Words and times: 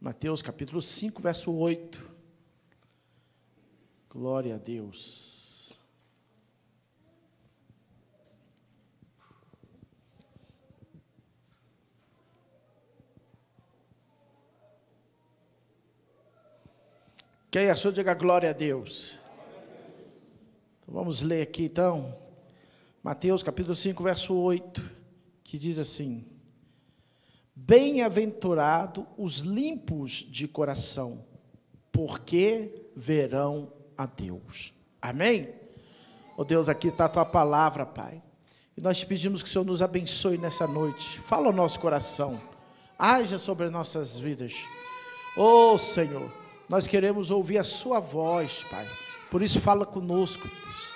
Mateus 0.00 0.42
capítulo 0.42 0.82
5, 0.82 1.22
verso 1.22 1.52
8. 1.52 2.12
Glória 4.10 4.54
a 4.54 4.58
Deus. 4.58 5.80
Quem 17.50 17.70
achou, 17.70 17.92
diga 17.92 18.12
glória 18.14 18.50
a 18.50 18.52
Deus. 18.52 19.18
Então, 20.82 20.94
vamos 20.94 21.22
ler 21.22 21.42
aqui 21.42 21.64
então, 21.64 22.14
Mateus 23.02 23.42
capítulo 23.42 23.76
5, 23.76 24.02
verso 24.02 24.34
8, 24.34 24.82
que 25.44 25.56
diz 25.56 25.78
assim: 25.78 26.33
Bem-aventurado 27.56 29.06
os 29.16 29.38
limpos 29.38 30.26
de 30.28 30.48
coração, 30.48 31.24
porque 31.92 32.90
verão 32.96 33.72
a 33.96 34.06
Deus. 34.06 34.74
Amém? 35.00 35.48
Oh 36.36 36.44
Deus, 36.44 36.68
aqui 36.68 36.88
está 36.88 37.04
a 37.04 37.08
tua 37.08 37.24
palavra, 37.24 37.86
Pai. 37.86 38.20
E 38.76 38.82
nós 38.82 38.98
te 38.98 39.06
pedimos 39.06 39.42
que 39.42 39.48
o 39.48 39.52
Senhor 39.52 39.64
nos 39.64 39.80
abençoe 39.80 40.36
nessa 40.36 40.66
noite. 40.66 41.20
Fala 41.20 41.50
o 41.50 41.52
nosso 41.52 41.78
coração. 41.78 42.40
Haja 42.98 43.38
sobre 43.38 43.70
nossas 43.70 44.18
vidas. 44.18 44.64
Oh 45.36 45.78
Senhor, 45.78 46.32
nós 46.68 46.88
queremos 46.88 47.30
ouvir 47.30 47.58
a 47.58 47.64
Sua 47.64 48.00
voz, 48.00 48.64
Pai. 48.64 48.86
Por 49.30 49.42
isso, 49.42 49.60
fala 49.60 49.86
conosco. 49.86 50.48
Deus. 50.48 50.88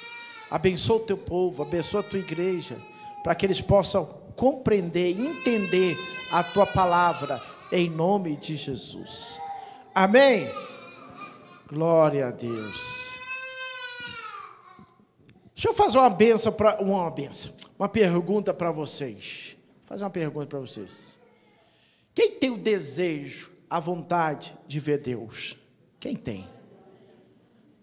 Abençoa 0.51 0.97
o 0.97 1.01
teu 1.01 1.19
povo, 1.19 1.63
abençoa 1.63 2.01
a 2.01 2.05
tua 2.05 2.19
igreja, 2.19 2.81
para 3.23 3.35
que 3.35 3.45
eles 3.45 3.61
possam 3.61 4.09
compreender, 4.39 5.21
entender 5.21 5.97
a 6.31 6.45
tua 6.45 6.65
palavra, 6.65 7.43
em 7.73 7.91
nome 7.91 8.37
de 8.37 8.55
Jesus. 8.55 9.41
Amém? 9.93 10.49
Glória 11.67 12.29
a 12.29 12.31
Deus. 12.31 13.09
Deixa 15.55 15.69
eu 15.71 15.75
fazer 15.75 15.99
uma 15.99 16.09
benção 16.09 16.53
para 16.53 16.81
uma 16.81 17.11
benção, 17.11 17.53
uma 17.77 17.89
pergunta 17.89 18.55
para 18.55 18.71
vocês. 18.71 19.57
Vou 19.81 19.89
fazer 19.89 20.05
uma 20.05 20.11
pergunta 20.11 20.47
para 20.47 20.61
vocês. 20.61 21.19
Quem 22.15 22.31
tem 22.39 22.51
o 22.51 22.59
desejo, 22.59 23.51
a 23.69 23.81
vontade 23.81 24.57
de 24.69 24.79
ver 24.79 24.99
Deus? 24.99 25.59
Quem 25.99 26.15
tem? 26.15 26.49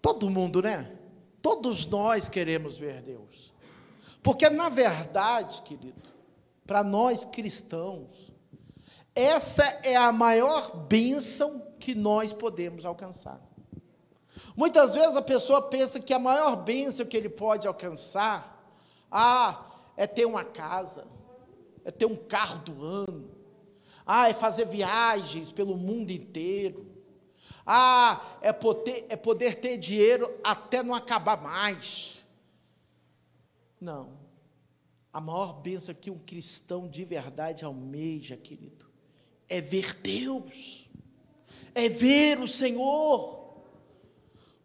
Todo 0.02 0.30
mundo, 0.30 0.62
né? 0.62 0.90
Todos 1.42 1.86
nós 1.86 2.30
queremos 2.30 2.78
ver 2.78 3.02
Deus. 3.02 3.54
Porque 4.24 4.50
na 4.50 4.70
verdade, 4.70 5.62
querido, 5.62 6.15
para 6.66 6.84
nós 6.84 7.24
cristãos, 7.26 8.32
essa 9.14 9.64
é 9.84 9.96
a 9.96 10.12
maior 10.12 10.76
bênção 10.76 11.66
que 11.80 11.96
nós 11.96 12.34
podemos 12.34 12.86
alcançar. 12.86 13.42
Muitas 14.56 14.94
vezes 14.94 15.16
a 15.16 15.22
pessoa 15.22 15.62
pensa 15.62 16.00
que 16.00 16.14
a 16.14 16.20
maior 16.20 16.56
bênção 16.56 17.06
que 17.06 17.16
ele 17.16 17.30
pode 17.30 17.68
alcançar, 17.68 18.62
ah, 19.10 19.66
é 19.96 20.06
ter 20.06 20.26
uma 20.26 20.44
casa, 20.44 21.06
é 21.86 21.92
ter 21.92 22.06
um 22.06 22.16
carro 22.16 22.60
do 22.60 22.84
ano, 22.84 23.30
ah, 24.06 24.30
é 24.30 24.34
fazer 24.34 24.66
viagens 24.66 25.52
pelo 25.52 25.78
mundo 25.78 26.12
inteiro, 26.12 26.86
ah, 27.66 28.38
é 28.42 28.52
poder, 28.52 29.06
é 29.10 29.16
poder 29.16 29.60
ter 29.60 29.78
dinheiro 29.78 30.30
até 30.44 30.84
não 30.84 30.94
acabar 30.94 31.42
mais. 31.42 32.26
Não. 33.80 34.25
A 35.16 35.22
maior 35.22 35.54
bênção 35.54 35.96
que 35.96 36.12
um 36.12 36.20
cristão 36.20 36.90
de 36.90 37.06
verdade 37.06 37.64
almeja, 37.64 38.36
querido, 38.36 38.86
é 39.48 39.62
ver 39.62 39.96
Deus, 40.02 40.90
é 41.74 41.88
ver 41.88 42.38
o 42.42 42.46
Senhor. 42.50 43.64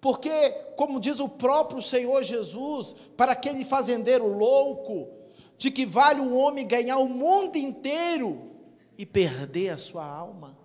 Porque, 0.00 0.50
como 0.76 0.98
diz 0.98 1.20
o 1.20 1.28
próprio 1.28 1.80
Senhor 1.80 2.24
Jesus, 2.24 2.96
para 3.16 3.30
aquele 3.30 3.64
fazendeiro 3.64 4.26
louco, 4.26 5.08
de 5.56 5.70
que 5.70 5.86
vale 5.86 6.20
um 6.20 6.36
homem 6.36 6.66
ganhar 6.66 6.98
o 6.98 7.08
mundo 7.08 7.54
inteiro 7.54 8.50
e 8.98 9.06
perder 9.06 9.68
a 9.68 9.78
sua 9.78 10.04
alma, 10.04 10.58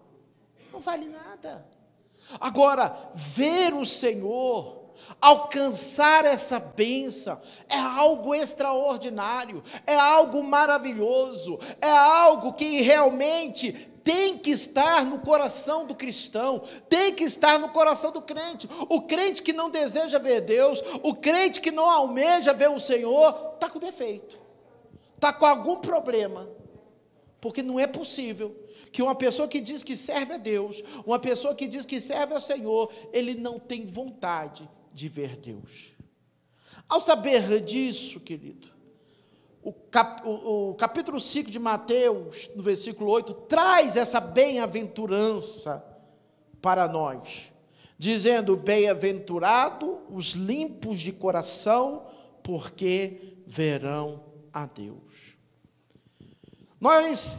não 0.74 0.79
vale 0.79 1.07
nada. 1.07 1.63
Agora, 2.40 3.12
ver 3.13 3.72
o 3.75 3.85
Senhor, 3.85 4.84
alcançar 5.22 6.25
essa 6.25 6.59
bênção, 6.59 7.39
é 7.69 7.78
algo 7.78 8.33
extraordinário, 8.33 9.63
é 9.85 9.95
algo 9.95 10.44
maravilhoso, 10.44 11.59
é 11.81 11.89
algo 11.89 12.53
que 12.53 12.81
realmente 12.81 13.91
tem 14.06 14.38
que 14.38 14.51
estar 14.51 15.03
no 15.03 15.17
coração 15.17 15.83
do 15.85 15.95
cristão, 15.95 16.61
tem 16.88 17.11
que 17.11 17.23
estar 17.23 17.57
no 17.57 17.69
coração 17.69 18.11
do 18.11 18.22
crente. 18.22 18.69
O 18.88 19.01
crente 19.01 19.41
que 19.41 19.51
não 19.51 19.67
deseja 19.67 20.19
ver 20.19 20.41
Deus, 20.41 20.81
o 21.01 21.16
crente 21.16 21.59
que 21.59 21.72
não 21.72 21.89
almeja 21.89 22.53
ver 22.53 22.69
o 22.69 22.79
Senhor, 22.79 23.53
está 23.56 23.67
com 23.67 23.79
defeito, 23.79 24.38
está 25.16 25.33
com 25.33 25.45
algum 25.45 25.77
problema, 25.77 26.47
porque 27.41 27.63
não 27.63 27.79
é 27.79 27.88
possível 27.88 28.56
que 28.91 29.01
uma 29.01 29.16
pessoa 29.16 29.47
que 29.47 29.59
diz 29.59 29.83
que 29.83 29.95
serve 29.95 30.35
a 30.35 30.38
Deus, 30.38 30.83
uma 31.03 31.19
pessoa 31.19 31.56
que 31.56 31.67
diz 31.67 31.83
que 31.83 32.00
serve 32.00 32.35
ao 32.35 32.39
Senhor, 32.39 32.91
ele 33.12 33.33
não 33.33 33.59
tem 33.59 33.88
vontade 33.88 34.69
de 34.95 35.09
ver 35.09 35.35
Deus. 35.35 35.94
Ao 36.88 37.01
saber 37.01 37.59
disso, 37.59 38.22
querido, 38.22 38.69
o, 39.61 39.73
cap, 39.73 40.25
o, 40.25 40.69
o 40.69 40.75
capítulo 40.75 41.19
5 41.19 41.51
de 41.51 41.59
Mateus, 41.59 42.50
no 42.56 42.63
versículo 42.63 43.11
8, 43.11 43.33
traz 43.33 43.97
essa 43.97 44.22
bem-aventurança 44.22 45.85
para 46.61 46.88
nós, 46.88 47.51
dizendo: 47.97 48.56
Bem-aventurado 48.56 50.00
os 50.09 50.29
limpos 50.29 51.01
de 51.01 51.12
coração, 51.12 52.06
porque 52.41 53.39
verão 53.45 54.23
a 54.53 54.66
Deus. 54.66 55.35
Nós 56.79 57.38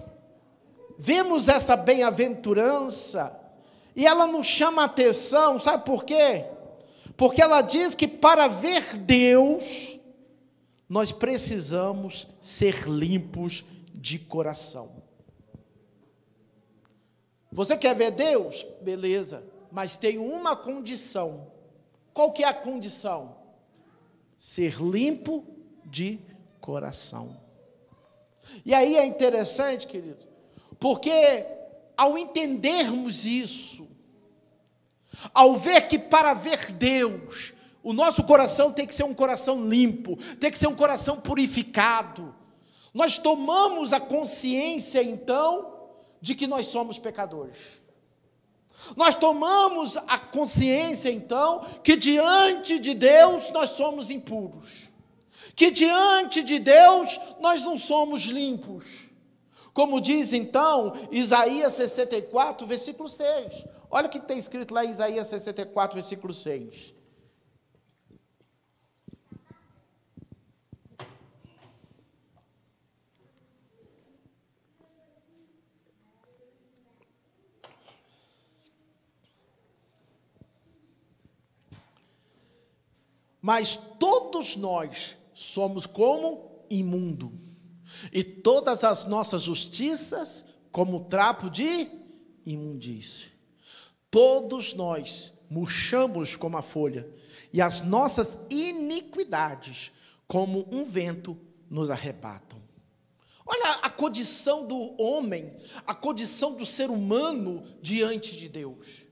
vemos 0.99 1.49
essa 1.49 1.75
bem-aventurança 1.75 3.35
e 3.95 4.05
ela 4.05 4.27
nos 4.27 4.47
chama 4.47 4.83
a 4.83 4.87
atenção, 4.87 5.59
sabe 5.59 5.87
por 5.87 6.05
quê? 6.05 6.45
Porque 7.17 7.41
ela 7.41 7.63
diz 7.63 7.95
que 7.95 8.07
para 8.07 8.47
ver 8.47 8.99
Deus, 8.99 9.99
nós 10.89 11.11
precisamos 11.13 12.29
ser 12.43 12.87
limpos 12.87 13.65
de 13.95 14.19
coração. 14.19 15.03
Você 17.51 17.77
quer 17.77 17.95
ver 17.97 18.11
Deus? 18.11 18.67
Beleza, 18.83 19.43
mas 19.73 19.97
tem 19.97 20.19
uma 20.19 20.55
condição. 20.55 21.51
Qual 22.13 22.33
que 22.33 22.45
é 22.45 22.49
a 22.49 22.55
condição? 22.55 23.37
Ser 24.39 24.81
limpo 24.81 25.45
de 25.85 26.21
coração. 26.61 27.37
E 28.65 28.75
aí 28.75 28.97
é 28.97 29.07
interessante, 29.07 29.87
querido, 29.87 30.27
porque 30.79 31.47
ao 31.97 32.19
entendermos 32.19 33.25
isso, 33.25 33.89
ao 35.33 35.57
ver 35.57 35.89
que 35.89 35.99
para 35.99 36.35
ver 36.35 36.73
Deus 36.73 37.53
o 37.83 37.93
nosso 37.93 38.25
coração 38.25 38.73
tem 38.73 38.85
que 38.85 38.95
ser 38.95 39.05
um 39.05 39.15
coração 39.15 39.65
limpo, 39.65 40.17
tem 40.41 40.51
que 40.51 40.59
ser 40.59 40.67
um 40.67 40.75
coração 40.75 41.21
purificado. 41.21 42.35
Nós 42.93 43.17
tomamos 43.17 43.93
a 43.93 44.01
consciência 44.01 45.03
então 45.03 45.73
de 46.21 46.35
que 46.35 46.49
nós 46.49 46.67
somos 46.67 46.99
pecadores. 46.99 47.57
Nós 48.97 49.15
tomamos 49.15 49.97
a 49.97 50.19
consciência 50.19 51.11
então 51.11 51.65
que 51.83 51.97
diante 51.97 52.79
de 52.79 52.93
Deus 52.93 53.51
nós 53.51 53.71
somos 53.71 54.11
impuros. 54.11 54.91
Que 55.55 55.71
diante 55.71 56.43
de 56.43 56.59
Deus 56.59 57.21
nós 57.41 57.63
não 57.63 57.79
somos 57.79 58.23
limpos. 58.23 58.85
Como 59.73 60.01
diz 60.01 60.33
então 60.33 60.93
Isaías 61.11 61.75
64, 61.75 62.67
versículo 62.67 63.09
6. 63.09 63.65
Olha 63.91 64.07
o 64.07 64.11
que 64.11 64.21
tem 64.21 64.39
escrito 64.39 64.75
lá 64.75 64.85
em 64.85 64.91
Isaías 64.91 65.27
64, 65.29 65.95
versículo 65.95 66.35
6. 66.35 66.95
Mas 83.41 83.77
todos 84.01 84.57
nós 84.57 85.17
somos 85.33 85.87
como 85.87 86.65
imundo, 86.69 87.31
e 88.13 88.25
todas 88.25 88.83
as 88.83 89.05
nossas 89.05 89.43
justiças 89.43 90.45
como 90.73 91.05
trapo 91.05 91.49
de 91.49 91.89
imundície. 92.45 93.36
Todos 94.17 94.73
nós 94.73 95.35
murchamos 95.51 96.37
como 96.37 96.57
a 96.57 96.63
folha, 96.63 97.07
e 97.53 97.61
as 97.61 97.83
nossas 97.83 98.39
iniquidades, 98.49 99.93
como 100.27 100.67
um 100.73 100.87
vento, 100.87 101.39
nos 101.69 101.91
arrebatam. 101.91 102.59
Olha 103.45 103.73
a 103.83 103.91
condição 103.91 104.67
do 104.67 104.99
homem, 104.99 105.55
a 105.87 105.95
condição 105.95 106.55
do 106.55 106.65
ser 106.65 106.89
humano 106.89 107.63
diante 107.83 108.39
de 108.39 108.49
Deus. 108.49 109.05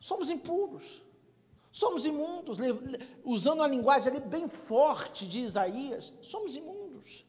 Somos 0.00 0.28
impuros, 0.28 1.00
somos 1.70 2.04
imundos, 2.04 2.58
usando 3.22 3.62
a 3.62 3.68
linguagem 3.68 4.10
ali 4.10 4.20
bem 4.20 4.48
forte 4.48 5.24
de 5.24 5.38
Isaías, 5.38 6.12
somos 6.20 6.56
imundos. 6.56 7.24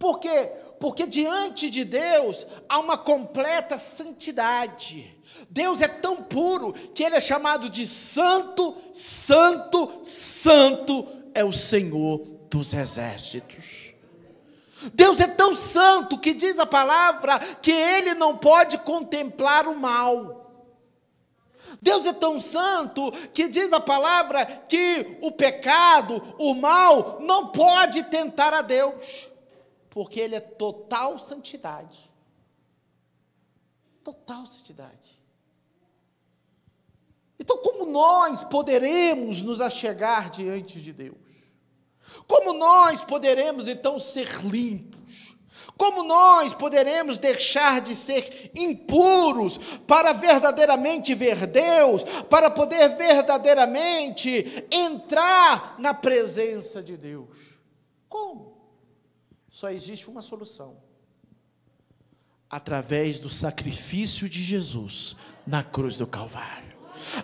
Por 0.00 0.18
quê? 0.18 0.50
Porque 0.80 1.06
diante 1.06 1.68
de 1.68 1.84
Deus 1.84 2.46
há 2.66 2.78
uma 2.78 2.96
completa 2.96 3.78
santidade. 3.78 5.14
Deus 5.50 5.82
é 5.82 5.88
tão 5.88 6.22
puro 6.22 6.72
que 6.72 7.04
ele 7.04 7.16
é 7.16 7.20
chamado 7.20 7.68
de 7.68 7.86
santo, 7.86 8.74
santo, 8.94 10.00
santo 10.02 11.06
é 11.34 11.44
o 11.44 11.52
Senhor 11.52 12.26
dos 12.48 12.72
exércitos. 12.72 13.92
Deus 14.94 15.20
é 15.20 15.26
tão 15.26 15.54
santo 15.54 16.16
que 16.16 16.32
diz 16.32 16.58
a 16.58 16.64
palavra 16.64 17.38
que 17.38 17.70
ele 17.70 18.14
não 18.14 18.38
pode 18.38 18.78
contemplar 18.78 19.68
o 19.68 19.78
mal. 19.78 20.50
Deus 21.82 22.06
é 22.06 22.12
tão 22.14 22.40
santo 22.40 23.12
que 23.34 23.48
diz 23.48 23.70
a 23.70 23.80
palavra 23.80 24.46
que 24.46 25.18
o 25.20 25.30
pecado, 25.30 26.22
o 26.38 26.54
mal, 26.54 27.18
não 27.20 27.48
pode 27.48 28.02
tentar 28.04 28.54
a 28.54 28.62
Deus, 28.62 29.29
porque 29.90 30.20
Ele 30.20 30.36
é 30.36 30.40
total 30.40 31.18
santidade. 31.18 32.10
Total 34.02 34.46
santidade. 34.46 35.20
Então, 37.38 37.58
como 37.58 37.86
nós 37.86 38.44
poderemos 38.44 39.42
nos 39.42 39.60
achegar 39.60 40.30
diante 40.30 40.80
de 40.80 40.92
Deus? 40.92 41.16
Como 42.26 42.52
nós 42.52 43.02
poderemos 43.02 43.66
então 43.66 43.98
ser 43.98 44.28
limpos? 44.44 45.36
Como 45.76 46.02
nós 46.04 46.52
poderemos 46.52 47.18
deixar 47.18 47.80
de 47.80 47.96
ser 47.96 48.50
impuros 48.54 49.58
para 49.86 50.12
verdadeiramente 50.12 51.14
ver 51.14 51.46
Deus, 51.46 52.04
para 52.28 52.50
poder 52.50 52.96
verdadeiramente 52.96 54.66
entrar 54.70 55.76
na 55.78 55.94
presença 55.94 56.82
de 56.82 56.96
Deus? 56.98 57.58
Como? 58.08 58.59
Só 59.60 59.68
existe 59.68 60.08
uma 60.08 60.22
solução: 60.22 60.78
através 62.48 63.18
do 63.18 63.28
sacrifício 63.28 64.26
de 64.26 64.42
Jesus 64.42 65.14
na 65.46 65.62
cruz 65.62 65.98
do 65.98 66.06
Calvário 66.06 66.70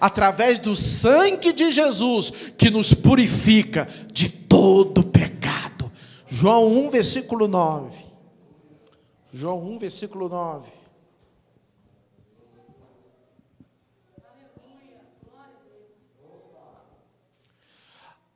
através 0.01 0.59
do 0.59 0.75
sangue 0.75 1.53
de 1.53 1.71
Jesus, 1.71 2.31
que 2.59 2.71
nos 2.71 2.93
purifica 2.95 3.87
de 4.11 4.29
todo 4.29 5.05
pecado. 5.05 5.93
João 6.27 6.87
1, 6.87 6.91
versículo 6.91 7.47
9. 7.47 8.05
João 9.33 9.63
1, 9.63 9.79
versículo 9.79 10.29
9. 10.31 10.71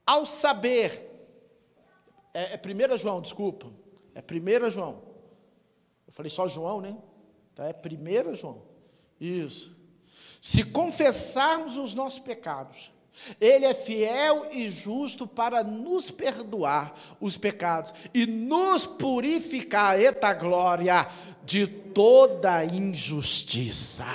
Ao 0.05 0.25
saber, 0.27 1.09
é, 2.33 2.53
é 2.53 2.93
1 2.93 2.97
João, 2.97 3.19
desculpa, 3.19 3.80
é 4.13 4.21
1 4.21 4.69
João. 4.69 5.01
Eu 6.07 6.13
falei 6.13 6.29
só 6.29 6.47
João, 6.47 6.81
né? 6.81 6.97
Então 7.53 7.65
é 7.65 7.73
1 7.73 8.35
João. 8.35 8.61
Isso. 9.19 9.75
Se 10.41 10.63
confessarmos 10.63 11.77
os 11.77 11.93
nossos 11.93 12.19
pecados, 12.19 12.91
Ele 13.39 13.65
é 13.65 13.73
fiel 13.73 14.47
e 14.51 14.69
justo 14.69 15.27
para 15.27 15.63
nos 15.63 16.09
perdoar 16.09 16.93
os 17.19 17.37
pecados 17.37 17.93
e 18.13 18.25
nos 18.25 18.85
purificar, 18.85 19.99
eita 19.99 20.33
glória, 20.33 21.07
de 21.43 21.67
toda 21.67 22.65
injustiça. 22.65 24.05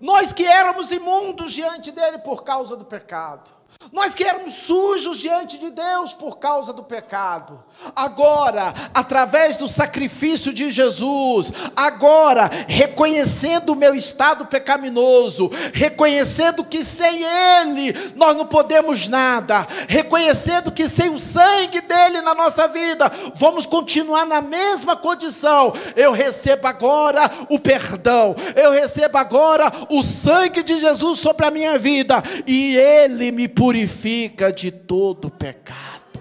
Nós 0.00 0.32
que 0.32 0.44
éramos 0.44 0.90
imundos 0.90 1.52
diante 1.52 1.92
dele 1.92 2.18
por 2.18 2.42
causa 2.42 2.76
do 2.76 2.84
pecado, 2.84 3.48
nós 3.92 4.14
que 4.14 4.24
éramos 4.24 4.54
sujos 4.54 5.18
diante 5.18 5.58
de 5.58 5.70
Deus 5.70 6.14
por 6.14 6.38
causa 6.38 6.72
do 6.72 6.82
pecado, 6.82 7.62
agora, 7.94 8.72
através 8.94 9.56
do 9.56 9.68
sacrifício 9.68 10.52
de 10.52 10.70
Jesus, 10.70 11.52
agora, 11.76 12.50
reconhecendo 12.68 13.70
o 13.70 13.76
meu 13.76 13.94
estado 13.94 14.46
pecaminoso, 14.46 15.50
reconhecendo 15.74 16.64
que 16.64 16.84
sem 16.84 17.22
Ele 17.22 17.92
nós 18.14 18.36
não 18.36 18.46
podemos 18.46 19.08
nada, 19.08 19.66
reconhecendo 19.88 20.72
que 20.72 20.88
sem 20.88 21.10
o 21.10 21.18
sangue 21.18 21.80
dele 21.80 22.22
na 22.22 22.34
nossa 22.34 22.66
vida, 22.68 23.10
vamos 23.34 23.66
continuar 23.66 24.24
na 24.24 24.40
mesma 24.40 24.96
condição. 24.96 25.74
Eu 25.96 26.12
recebo 26.12 26.66
agora 26.66 27.30
o 27.48 27.58
perdão, 27.58 28.34
eu 28.54 28.72
recebo 28.72 29.18
agora 29.18 29.70
o 29.90 30.02
sangue 30.02 30.62
de 30.62 30.80
Jesus 30.80 31.18
sobre 31.18 31.46
a 31.46 31.50
minha 31.50 31.78
vida, 31.78 32.22
e 32.46 32.76
Ele 32.76 33.30
me 33.30 33.48
purifica 33.62 34.52
de 34.52 34.72
todo 34.72 35.30
pecado. 35.30 36.20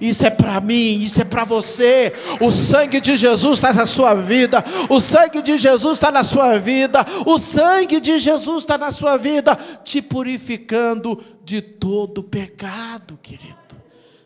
Isso 0.00 0.24
é 0.24 0.30
para 0.30 0.58
mim, 0.58 1.02
isso 1.02 1.20
é 1.20 1.26
para 1.26 1.44
você. 1.44 2.10
O 2.40 2.50
sangue 2.50 3.02
de 3.02 3.14
Jesus 3.18 3.58
está 3.58 3.70
na 3.70 3.84
sua 3.84 4.14
vida. 4.14 4.64
O 4.88 4.98
sangue 4.98 5.42
de 5.42 5.58
Jesus 5.58 5.98
está 5.98 6.10
na 6.10 6.24
sua 6.24 6.56
vida. 6.56 7.04
O 7.26 7.38
sangue 7.38 8.00
de 8.00 8.18
Jesus 8.18 8.62
está 8.62 8.78
na 8.78 8.90
sua 8.90 9.18
vida, 9.18 9.54
te 9.84 10.00
purificando 10.00 11.22
de 11.44 11.60
todo 11.60 12.24
pecado, 12.24 13.18
querido. 13.22 13.76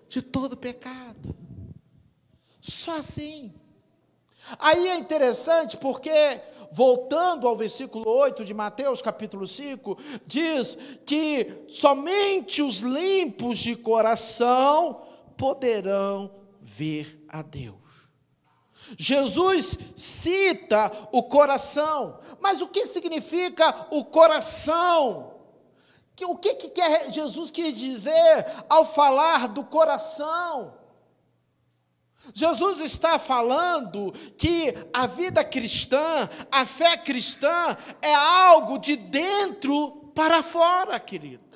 De 0.09 0.23
todo 0.23 0.57
pecado. 0.57 1.35
Só 2.61 2.99
assim. 2.99 3.53
Aí 4.61 4.87
é 4.87 4.97
interessante 4.97 5.77
porque 5.77 6.41
voltando 6.71 7.47
ao 7.47 7.57
versículo 7.57 8.09
8 8.09 8.45
de 8.45 8.55
Mateus, 8.55 9.03
capítulo 9.03 9.47
5, 9.47 9.99
diz 10.27 10.77
que 11.05 11.65
somente 11.69 12.63
os 12.63 12.79
limpos 12.79 13.59
de 13.59 13.77
coração 13.77 15.03
poderão 15.37 16.31
ver 16.63 17.25
a 17.29 17.43
Deus. 17.43 17.77
Jesus 18.97 19.79
cita 19.97 20.91
o 21.13 21.23
coração, 21.23 22.21
mas 22.41 22.61
o 22.61 22.69
que 22.69 22.87
significa 22.87 23.87
o 23.91 24.05
coração? 24.05 25.35
O 26.23 26.37
que, 26.37 26.55
que 26.55 26.73
Jesus 27.13 27.51
quis 27.51 27.75
dizer 27.75 28.47
ao 28.69 28.85
falar 28.85 29.49
do 29.49 29.63
coração? 29.63 30.78
Jesus 32.35 32.81
está 32.81 33.19
falando 33.19 34.13
que 34.37 34.75
a 34.93 35.07
vida 35.07 35.45
cristã, 35.45 36.29
a 36.51 36.67
fé 36.67 36.97
cristã, 36.97 37.77
é 38.03 38.15
algo 38.15 38.79
de 38.79 38.97
dentro 38.97 40.13
para 40.15 40.43
fora, 40.43 40.99
querido. 40.99 41.48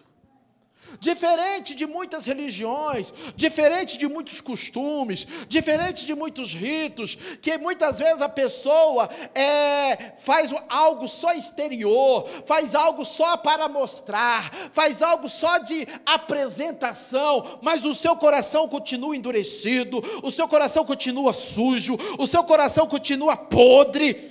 Diferente 1.02 1.74
de 1.74 1.84
muitas 1.84 2.26
religiões, 2.26 3.12
diferente 3.34 3.98
de 3.98 4.06
muitos 4.06 4.40
costumes, 4.40 5.26
diferente 5.48 6.06
de 6.06 6.14
muitos 6.14 6.54
ritos, 6.54 7.16
que 7.40 7.58
muitas 7.58 7.98
vezes 7.98 8.22
a 8.22 8.28
pessoa 8.28 9.10
é, 9.34 10.12
faz 10.18 10.54
algo 10.68 11.08
só 11.08 11.34
exterior, 11.34 12.28
faz 12.46 12.76
algo 12.76 13.04
só 13.04 13.36
para 13.36 13.68
mostrar, 13.68 14.54
faz 14.72 15.02
algo 15.02 15.28
só 15.28 15.58
de 15.58 15.88
apresentação, 16.06 17.58
mas 17.60 17.84
o 17.84 17.96
seu 17.96 18.14
coração 18.14 18.68
continua 18.68 19.16
endurecido, 19.16 20.00
o 20.22 20.30
seu 20.30 20.46
coração 20.46 20.84
continua 20.84 21.32
sujo, 21.32 21.98
o 22.16 22.28
seu 22.28 22.44
coração 22.44 22.86
continua 22.86 23.36
podre. 23.36 24.30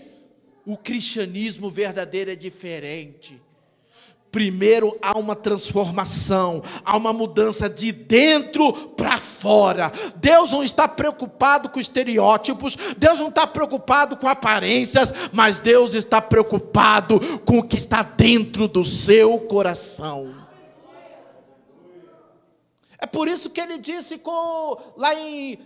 O 0.66 0.78
cristianismo 0.78 1.70
verdadeiro 1.70 2.32
é 2.32 2.36
diferente. 2.36 3.51
Primeiro 4.32 4.98
há 5.02 5.18
uma 5.18 5.36
transformação, 5.36 6.64
há 6.86 6.96
uma 6.96 7.12
mudança 7.12 7.70
de 7.70 7.92
dentro 7.92 8.72
para 8.92 9.18
fora. 9.18 9.92
Deus 10.16 10.54
não 10.54 10.64
está 10.64 10.88
preocupado 10.88 11.68
com 11.70 11.80
estereótipos, 11.82 12.78
Deus 12.98 13.20
não 13.20 13.28
está 13.28 13.46
preocupado 13.46 14.16
com 14.16 14.30
aparências, 14.30 15.14
mas 15.34 15.60
Deus 15.60 15.94
está 15.94 16.22
preocupado 16.22 17.40
com 17.40 17.60
o 17.60 17.64
que 17.64 17.76
está 17.76 18.04
dentro 18.04 18.70
do 18.70 18.86
seu 18.86 19.38
coração. 19.40 20.34
É 22.98 23.06
por 23.06 23.28
isso 23.28 23.50
que 23.50 23.60
ele 23.60 23.80
disse 23.80 24.18
com, 24.18 24.78
lá 24.96 25.14
em 25.14 25.60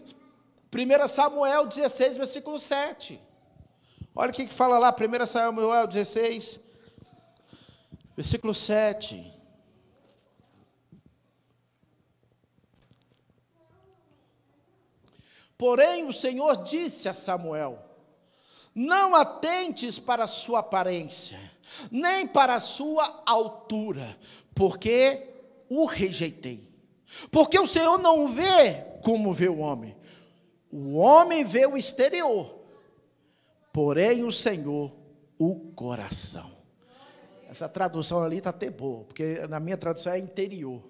1 0.74 1.08
Samuel 1.08 1.68
16, 1.68 2.18
versículo 2.18 2.60
7. 2.60 3.22
Olha 4.16 4.32
o 4.32 4.34
que 4.34 4.48
fala 4.48 4.80
lá, 4.80 4.96
1 4.96 5.26
Samuel 5.28 5.86
16, 5.86 6.65
Versículo 8.16 8.56
7. 8.56 9.34
Porém, 15.58 16.06
o 16.06 16.14
Senhor 16.14 16.64
disse 16.64 17.10
a 17.10 17.14
Samuel: 17.14 17.80
Não 18.74 19.16
atentes 19.16 20.00
para 20.00 20.24
a 20.24 20.28
sua 20.28 20.60
aparência, 20.60 21.40
nem 21.92 22.26
para 22.28 22.56
a 22.56 22.60
sua 22.60 23.24
altura, 23.26 24.18
porque 24.54 25.30
o 25.70 25.86
rejeitei. 25.86 26.74
Porque 27.32 27.60
o 27.60 27.68
Senhor 27.68 27.98
não 27.98 28.28
vê 28.28 28.82
como 29.04 29.34
vê 29.34 29.48
o 29.48 29.60
homem. 29.60 29.96
O 30.72 30.96
homem 30.96 31.44
vê 31.44 31.66
o 31.66 31.78
exterior, 31.78 32.60
porém 33.72 34.24
o 34.24 34.32
Senhor 34.32 34.94
o 35.38 35.72
coração. 35.74 36.55
Essa 37.56 37.70
tradução 37.70 38.22
ali 38.22 38.40
está 38.40 38.50
até 38.50 38.70
boa, 38.70 39.06
porque 39.06 39.48
na 39.48 39.62
minha 39.62 39.78
tradução 39.78 40.12
é 40.12 40.20
interior. 40.20 40.84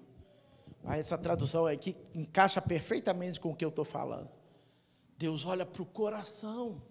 Mas 0.82 0.98
essa 0.98 1.16
tradução 1.16 1.64
aqui 1.64 1.96
encaixa 2.12 2.60
perfeitamente 2.60 3.38
com 3.38 3.50
o 3.50 3.54
que 3.54 3.64
eu 3.64 3.68
estou 3.68 3.84
falando. 3.84 4.28
Deus 5.16 5.46
olha 5.46 5.64
para 5.64 5.80
o 5.80 5.86
coração. 5.86 6.82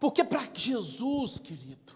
Porque 0.00 0.24
para 0.24 0.48
Jesus, 0.54 1.38
querido, 1.38 1.92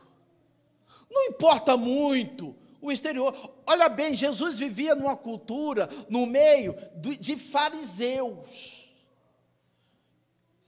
não 1.10 1.24
importa 1.28 1.78
muito 1.78 2.54
o 2.82 2.92
exterior. 2.92 3.34
Olha 3.66 3.88
bem, 3.88 4.12
Jesus 4.12 4.58
vivia 4.58 4.94
numa 4.94 5.16
cultura, 5.16 5.88
no 6.10 6.26
meio 6.26 6.76
de 6.94 7.38
fariseus. 7.38 8.92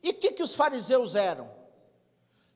E 0.03 0.09
o 0.09 0.15
que, 0.15 0.33
que 0.33 0.43
os 0.43 0.55
fariseus 0.55 1.15
eram? 1.15 1.58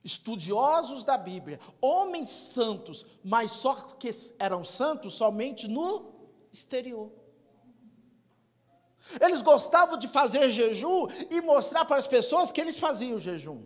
Estudiosos 0.05 1.05
da 1.05 1.17
Bíblia, 1.17 1.61
homens 1.81 2.29
santos, 2.31 3.07
mas 3.23 3.53
só 3.53 3.75
que 3.75 4.11
eram 4.39 4.65
santos 4.65 5.15
somente 5.15 5.69
no 5.69 6.13
exterior. 6.53 7.11
Eles 9.21 9.43
gostavam 9.43 9.97
de 9.97 10.09
fazer 10.09 10.51
jejum 10.51 11.09
e 11.31 11.41
mostrar 11.41 11.85
para 11.85 11.97
as 11.97 12.07
pessoas 12.07 12.51
que 12.51 12.61
eles 12.61 12.79
faziam 12.79 13.19
jejum. 13.19 13.63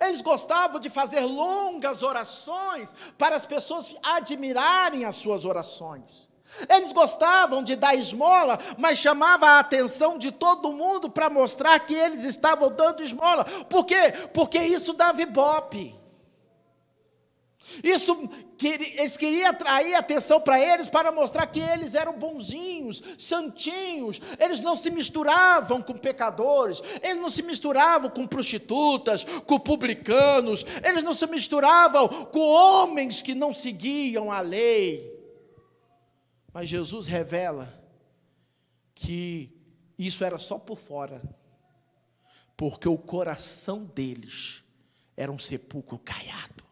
Eles 0.00 0.20
gostavam 0.20 0.80
de 0.80 0.90
fazer 0.90 1.20
longas 1.20 2.02
orações 2.02 2.92
para 3.16 3.36
as 3.36 3.46
pessoas 3.46 3.94
admirarem 4.02 5.04
as 5.04 5.16
suas 5.16 5.44
orações. 5.44 6.29
Eles 6.68 6.92
gostavam 6.92 7.62
de 7.62 7.76
dar 7.76 7.94
esmola, 7.94 8.58
mas 8.76 8.98
chamava 8.98 9.46
a 9.46 9.58
atenção 9.60 10.18
de 10.18 10.32
todo 10.32 10.72
mundo 10.72 11.10
para 11.10 11.30
mostrar 11.30 11.78
que 11.80 11.94
eles 11.94 12.24
estavam 12.24 12.70
dando 12.70 13.02
esmola. 13.02 13.44
Por 13.44 13.84
quê? 13.84 14.12
Porque 14.32 14.58
isso 14.58 14.92
dava 14.92 15.22
ibope. 15.22 16.00
Isso, 17.84 18.28
eles 18.62 19.16
queriam 19.16 19.50
atrair 19.50 19.94
atenção 19.94 20.40
para 20.40 20.60
eles, 20.60 20.88
para 20.88 21.12
mostrar 21.12 21.46
que 21.46 21.60
eles 21.60 21.94
eram 21.94 22.18
bonzinhos, 22.18 23.00
santinhos, 23.16 24.20
eles 24.38 24.60
não 24.60 24.74
se 24.74 24.90
misturavam 24.90 25.80
com 25.80 25.92
pecadores, 25.92 26.82
eles 27.00 27.22
não 27.22 27.30
se 27.30 27.42
misturavam 27.42 28.10
com 28.10 28.26
prostitutas, 28.26 29.24
com 29.46 29.58
publicanos, 29.58 30.66
eles 30.82 31.02
não 31.02 31.14
se 31.14 31.26
misturavam 31.28 32.08
com 32.08 32.40
homens 32.40 33.22
que 33.22 33.34
não 33.34 33.52
seguiam 33.54 34.32
a 34.32 34.40
lei. 34.40 35.09
Mas 36.52 36.68
Jesus 36.68 37.06
revela 37.06 37.80
que 38.94 39.56
isso 39.98 40.24
era 40.24 40.38
só 40.38 40.58
por 40.58 40.78
fora, 40.78 41.22
porque 42.56 42.88
o 42.88 42.98
coração 42.98 43.84
deles 43.84 44.64
era 45.16 45.30
um 45.30 45.38
sepulcro 45.38 45.98
caiado. 45.98 46.64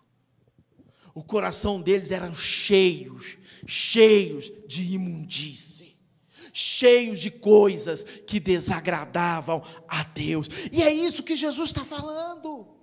O 1.14 1.22
coração 1.22 1.80
deles 1.80 2.10
eram 2.10 2.32
cheios, 2.32 3.36
cheios 3.66 4.52
de 4.66 4.94
imundície, 4.94 5.96
cheios 6.52 7.18
de 7.18 7.30
coisas 7.30 8.04
que 8.04 8.38
desagradavam 8.38 9.62
a 9.88 10.04
Deus. 10.04 10.48
E 10.70 10.82
é 10.82 10.92
isso 10.92 11.22
que 11.22 11.34
Jesus 11.34 11.70
está 11.70 11.84
falando. 11.84 12.77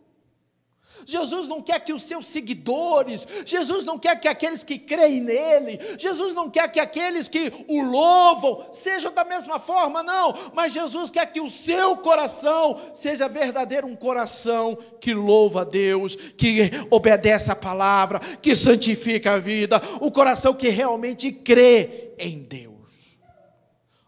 Jesus 1.05 1.47
não 1.47 1.61
quer 1.61 1.79
que 1.79 1.93
os 1.93 2.03
seus 2.03 2.25
seguidores, 2.25 3.27
Jesus 3.45 3.85
não 3.85 3.97
quer 3.97 4.19
que 4.19 4.27
aqueles 4.27 4.63
que 4.63 4.79
creem 4.79 5.21
nele, 5.21 5.79
Jesus 5.97 6.33
não 6.33 6.49
quer 6.49 6.71
que 6.71 6.79
aqueles 6.79 7.27
que 7.27 7.53
o 7.67 7.81
louvam 7.81 8.73
sejam 8.73 9.13
da 9.13 9.23
mesma 9.23 9.59
forma, 9.59 10.01
não, 10.01 10.33
mas 10.53 10.73
Jesus 10.73 11.11
quer 11.11 11.31
que 11.31 11.39
o 11.39 11.49
seu 11.49 11.97
coração 11.97 12.79
seja 12.93 13.29
verdadeiro 13.29 13.87
um 13.87 13.95
coração 13.95 14.77
que 14.99 15.13
louva 15.13 15.61
a 15.61 15.65
Deus, 15.65 16.15
que 16.15 16.71
obedece 16.89 17.51
a 17.51 17.55
palavra, 17.55 18.19
que 18.19 18.55
santifica 18.55 19.33
a 19.33 19.39
vida, 19.39 19.81
um 20.01 20.09
coração 20.09 20.53
que 20.53 20.69
realmente 20.69 21.31
crê 21.31 22.13
em 22.17 22.39
Deus. 22.39 23.19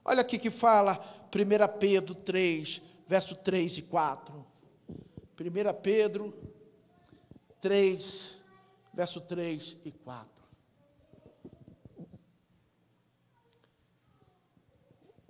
Olha 0.04 0.22
aqui 0.22 0.38
que 0.38 0.50
fala 0.50 1.00
1 1.34 1.78
Pedro 1.80 2.16
3, 2.16 2.82
verso 3.08 3.36
3 3.36 3.78
e 3.78 3.82
4. 3.84 4.46
1 5.40 5.82
Pedro 5.84 6.34
3, 7.62 8.40
verso 8.94 9.22
3 9.22 9.78
e 9.84 9.92
4. 9.92 10.38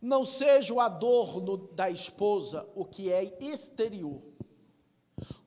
Não 0.01 0.23
seja 0.23 0.73
o 0.73 0.79
adorno 0.79 1.57
da 1.57 1.89
esposa 1.89 2.69
o 2.75 2.85
que 2.85 3.11
é 3.11 3.37
exterior, 3.41 4.21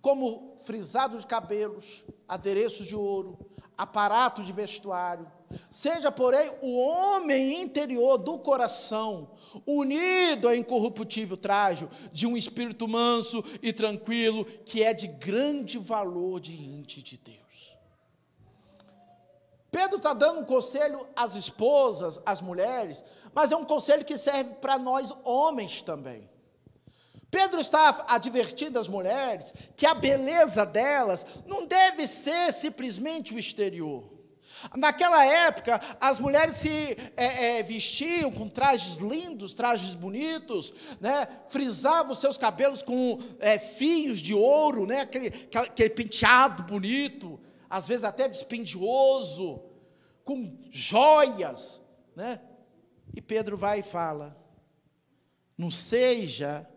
como 0.02 0.58
frisado 0.64 1.18
de 1.18 1.26
cabelos, 1.26 2.04
adereços 2.28 2.86
de 2.86 2.96
ouro, 2.96 3.38
aparatos 3.76 4.44
de 4.44 4.52
vestuário. 4.52 5.30
Seja, 5.70 6.12
porém, 6.12 6.52
o 6.60 6.78
homem 6.78 7.60
interior 7.60 8.16
do 8.18 8.38
coração, 8.38 9.32
unido 9.66 10.46
ao 10.46 10.54
incorruptível 10.54 11.36
trajo 11.36 11.90
de 12.12 12.26
um 12.26 12.36
espírito 12.36 12.86
manso 12.86 13.42
e 13.60 13.72
tranquilo, 13.72 14.44
que 14.44 14.82
é 14.82 14.94
de 14.94 15.08
grande 15.08 15.76
valor 15.76 16.40
diante 16.40 17.02
de 17.02 17.16
Deus. 17.16 17.40
Pedro 19.70 19.96
está 19.96 20.12
dando 20.12 20.40
um 20.40 20.44
conselho 20.44 21.06
às 21.16 21.34
esposas, 21.34 22.20
às 22.26 22.40
mulheres, 22.40 23.04
mas 23.32 23.50
é 23.50 23.56
um 23.56 23.64
conselho 23.64 24.04
que 24.04 24.18
serve 24.18 24.54
para 24.54 24.78
nós 24.78 25.12
homens 25.24 25.82
também. 25.82 26.28
Pedro 27.30 27.60
está 27.60 28.04
advertindo 28.08 28.78
as 28.78 28.88
mulheres 28.88 29.54
que 29.76 29.86
a 29.86 29.94
beleza 29.94 30.66
delas 30.66 31.24
não 31.46 31.64
deve 31.64 32.08
ser 32.08 32.52
simplesmente 32.52 33.32
o 33.32 33.38
exterior. 33.38 34.19
Naquela 34.76 35.24
época, 35.24 35.80
as 36.00 36.20
mulheres 36.20 36.56
se 36.56 36.96
é, 37.16 37.58
é, 37.58 37.62
vestiam 37.62 38.30
com 38.30 38.48
trajes 38.48 38.96
lindos, 38.96 39.54
trajes 39.54 39.94
bonitos, 39.94 40.72
né? 41.00 41.26
frisavam 41.48 42.14
seus 42.14 42.36
cabelos 42.36 42.82
com 42.82 43.18
é, 43.38 43.58
fios 43.58 44.20
de 44.20 44.34
ouro, 44.34 44.86
né? 44.86 45.00
aquele, 45.00 45.48
aquele 45.54 45.90
penteado 45.90 46.62
bonito, 46.64 47.40
às 47.68 47.88
vezes 47.88 48.04
até 48.04 48.28
dispendioso, 48.28 49.62
com 50.24 50.58
joias. 50.70 51.80
Né? 52.14 52.40
E 53.14 53.20
Pedro 53.20 53.56
vai 53.56 53.80
e 53.80 53.84
fala: 53.84 54.36
não 55.56 55.70
seja 55.70 56.68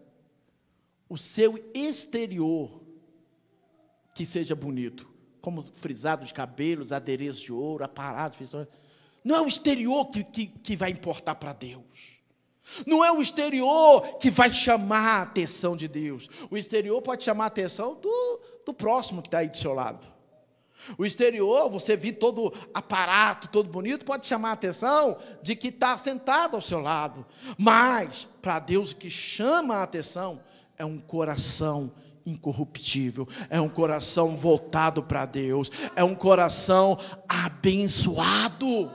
o 1.09 1.17
seu 1.17 1.71
exterior 1.73 2.81
que 4.15 4.25
seja 4.25 4.55
bonito 4.55 5.12
como 5.43 5.61
frisado 5.61 6.25
de 6.25 6.33
cabelos, 6.33 6.93
adereços 6.93 7.41
de 7.41 7.51
ouro, 7.51 7.83
aparados. 7.83 8.37
Não 9.21 9.35
é 9.35 9.41
o 9.41 9.45
exterior 9.45 10.05
que, 10.05 10.23
que, 10.23 10.47
que 10.47 10.73
vai 10.77 10.89
importar 10.89 11.35
para 11.35 11.51
Deus. 11.51 12.13
Não 12.87 13.03
é 13.03 13.11
o 13.11 13.21
exterior 13.21 14.17
que 14.19 14.31
vai 14.31 14.53
chamar 14.53 15.19
a 15.19 15.21
atenção 15.23 15.75
de 15.75 15.89
Deus. 15.89 16.29
O 16.49 16.55
exterior 16.55 17.01
pode 17.01 17.25
chamar 17.25 17.43
a 17.43 17.47
atenção 17.47 17.93
do, 17.93 18.39
do 18.65 18.73
próximo 18.73 19.21
que 19.21 19.27
está 19.27 19.39
aí 19.39 19.49
do 19.49 19.57
seu 19.57 19.73
lado. 19.73 20.07
O 20.97 21.05
exterior, 21.05 21.69
você 21.69 21.97
vir 21.97 22.13
todo 22.13 22.53
aparato, 22.73 23.49
todo 23.49 23.69
bonito, 23.69 24.05
pode 24.05 24.25
chamar 24.25 24.51
a 24.51 24.53
atenção 24.53 25.17
de 25.41 25.57
que 25.57 25.67
está 25.67 25.97
sentado 25.97 26.55
ao 26.55 26.61
seu 26.61 26.79
lado. 26.79 27.25
Mas, 27.57 28.29
para 28.41 28.59
Deus, 28.59 28.91
o 28.91 28.95
que 28.95 29.09
chama 29.09 29.75
a 29.75 29.83
atenção 29.83 30.41
é 30.77 30.85
um 30.85 30.99
coração 30.99 31.91
incorruptível, 32.25 33.27
é 33.49 33.59
um 33.59 33.69
coração 33.69 34.37
voltado 34.37 35.03
para 35.03 35.25
Deus, 35.25 35.71
é 35.95 36.03
um 36.03 36.15
coração 36.15 36.97
abençoado. 37.27 38.91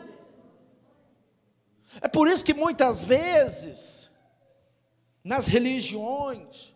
É 2.01 2.09
por 2.09 2.29
isso 2.29 2.45
que 2.45 2.55
muitas 2.55 3.05
vezes, 3.05 4.11
nas 5.25 5.47
religiões, 5.47 6.75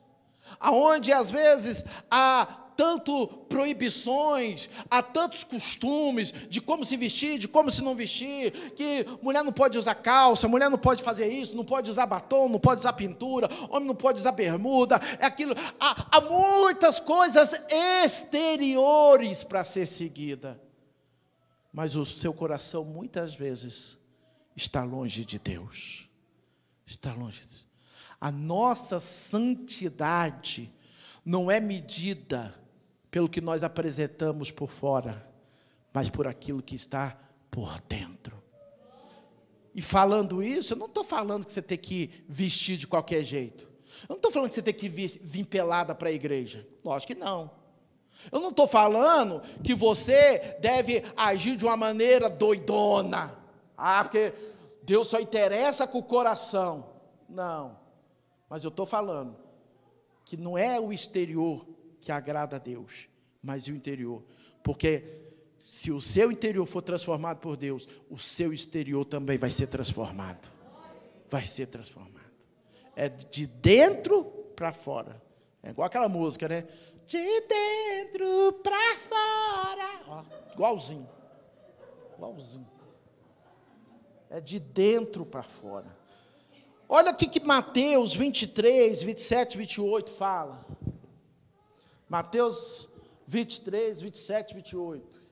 aonde 0.59 1.13
às 1.13 1.31
vezes 1.31 1.85
há 2.11 2.62
tanto 2.77 3.27
proibições, 3.49 4.69
há 4.91 5.03
tantos 5.03 5.45
costumes 5.45 6.33
de 6.49 6.61
como 6.61 6.85
se 6.85 6.97
vestir, 6.97 7.39
de 7.39 7.49
como 7.49 7.71
se 7.71 7.83
não 7.83 7.95
vestir, 7.95 8.73
que 8.75 9.07
mulher 9.23 9.45
não 9.45 9.53
pode 9.53 9.79
usar 9.79 9.95
calça, 9.95 10.49
mulher 10.49 10.71
não 10.71 10.79
pode 10.79 11.03
fazer 11.03 11.29
isso, 11.29 11.55
não 11.55 11.65
pode 11.65 11.91
usar 11.91 12.07
batom, 12.07 12.49
não 12.49 12.59
pode 12.59 12.81
usar 12.81 12.93
pintura, 12.93 13.49
homem 13.71 13.89
não 13.89 13.95
pode 13.95 14.19
usar 14.19 14.33
bermuda, 14.33 15.01
é 15.19 15.27
aquilo. 15.27 15.55
Há, 15.79 16.17
há 16.17 16.21
muitas 16.21 16.99
coisas 16.99 17.53
exteriores 18.05 19.45
para 19.45 19.65
ser 19.65 19.87
seguida. 19.87 20.61
Mas 21.73 21.97
o 21.97 22.05
seu 22.05 22.35
coração 22.35 22.85
muitas 22.85 23.35
vezes 23.35 23.99
está 24.55 24.85
longe 24.85 25.25
de 25.25 25.39
Deus. 25.39 26.09
Está 26.87 27.13
longe 27.15 27.41
de 27.41 27.47
Deus. 27.47 27.67
A 28.21 28.31
nossa 28.31 29.01
santidade 29.01 30.71
não 31.25 31.51
é 31.51 31.61
medida 31.61 32.55
pelo 33.13 33.29
que 33.29 33.43
nós 33.43 33.63
apresentamos 33.63 34.51
por 34.51 34.71
fora, 34.71 35.29
mas 35.93 36.09
por 36.09 36.27
aquilo 36.27 36.63
que 36.63 36.75
está 36.75 37.15
por 37.51 37.79
dentro. 37.83 38.43
e 39.75 39.83
falando 39.83 40.43
isso, 40.43 40.73
eu 40.73 40.79
não 40.79 40.87
estou 40.87 41.05
falando 41.05 41.45
que 41.45 41.53
você 41.53 41.61
tem 41.61 41.77
que 41.77 42.25
vestir 42.27 42.79
de 42.79 42.87
qualquer 42.87 43.23
jeito. 43.23 43.69
Eu 44.09 44.15
não 44.15 44.17
estou 44.17 44.33
falando 44.33 44.49
que 44.49 44.55
você 44.55 44.63
tem 44.63 44.73
que 44.73 44.89
vir, 44.89 45.21
vir 45.23 45.45
pelada 45.45 45.95
para 45.95 46.09
a 46.09 46.13
igreja. 46.13 46.67
Lógico 46.83 47.13
que 47.13 47.19
não. 47.19 47.51
Eu 48.31 48.41
não 48.41 48.49
estou 48.49 48.67
falando 48.67 49.43
que 49.63 49.75
você 49.75 50.57
deve 50.61 51.05
agir 51.15 51.57
de 51.57 51.67
uma 51.67 51.77
maneira 51.77 52.31
doidona. 52.31 53.39
Ah, 53.77 54.03
porque 54.05 54.33
Deus 54.83 55.09
só 55.09 55.21
interessa 55.21 55.87
com 55.87 55.99
o 55.99 56.03
coração. 56.03 56.87
Não. 57.29 57.79
Mas 58.49 58.65
eu 58.65 58.69
estou 58.69 58.87
falando 58.87 59.37
que 60.25 60.37
não 60.37 60.57
é 60.57 60.81
o 60.81 60.93
exterior 60.93 61.67
que 62.03 62.11
agrada 62.11 62.57
a 62.57 62.59
Deus, 62.59 63.09
mas 63.41 63.67
o 63.69 63.71
interior. 63.71 64.23
Porque 64.63 65.05
se 65.65 65.93
o 65.93 66.01
seu 66.01 66.31
interior 66.31 66.67
for 66.67 66.83
transformado 66.83 67.39
por 67.39 67.57
Deus, 67.57 67.89
o 68.11 68.19
seu 68.19 68.53
exterior 68.53 69.05
também 69.05 69.39
vai 69.39 69.51
ser 69.51 69.69
transformado. 69.69 70.51
Vai 71.31 71.47
ser 71.47 71.67
transformado. 71.67 72.31
É 72.95 73.09
de 73.09 73.47
dentro 73.47 74.25
para 74.57 74.73
fora. 74.73 75.23
É 75.63 75.71
igual 75.71 75.87
aquela 75.87 76.09
música, 76.09 76.49
né? 76.49 76.67
De 77.07 77.41
dentro 77.43 78.53
para 78.55 78.97
fora. 78.99 80.01
Ó, 80.09 80.25
igualzinho. 80.53 81.09
Igualzinho. 82.17 82.69
É 84.29 84.41
de 84.41 84.59
dentro 84.59 85.25
para 85.25 85.43
fora. 85.43 85.97
Olha 86.89 87.13
o 87.13 87.17
que 87.17 87.41
Mateus 87.41 88.15
23, 88.15 89.03
27, 89.03 89.57
28 89.57 90.11
fala. 90.11 90.67
Mateus 92.13 92.91
23, 93.27 94.03
27, 94.03 94.53
28. 94.53 95.23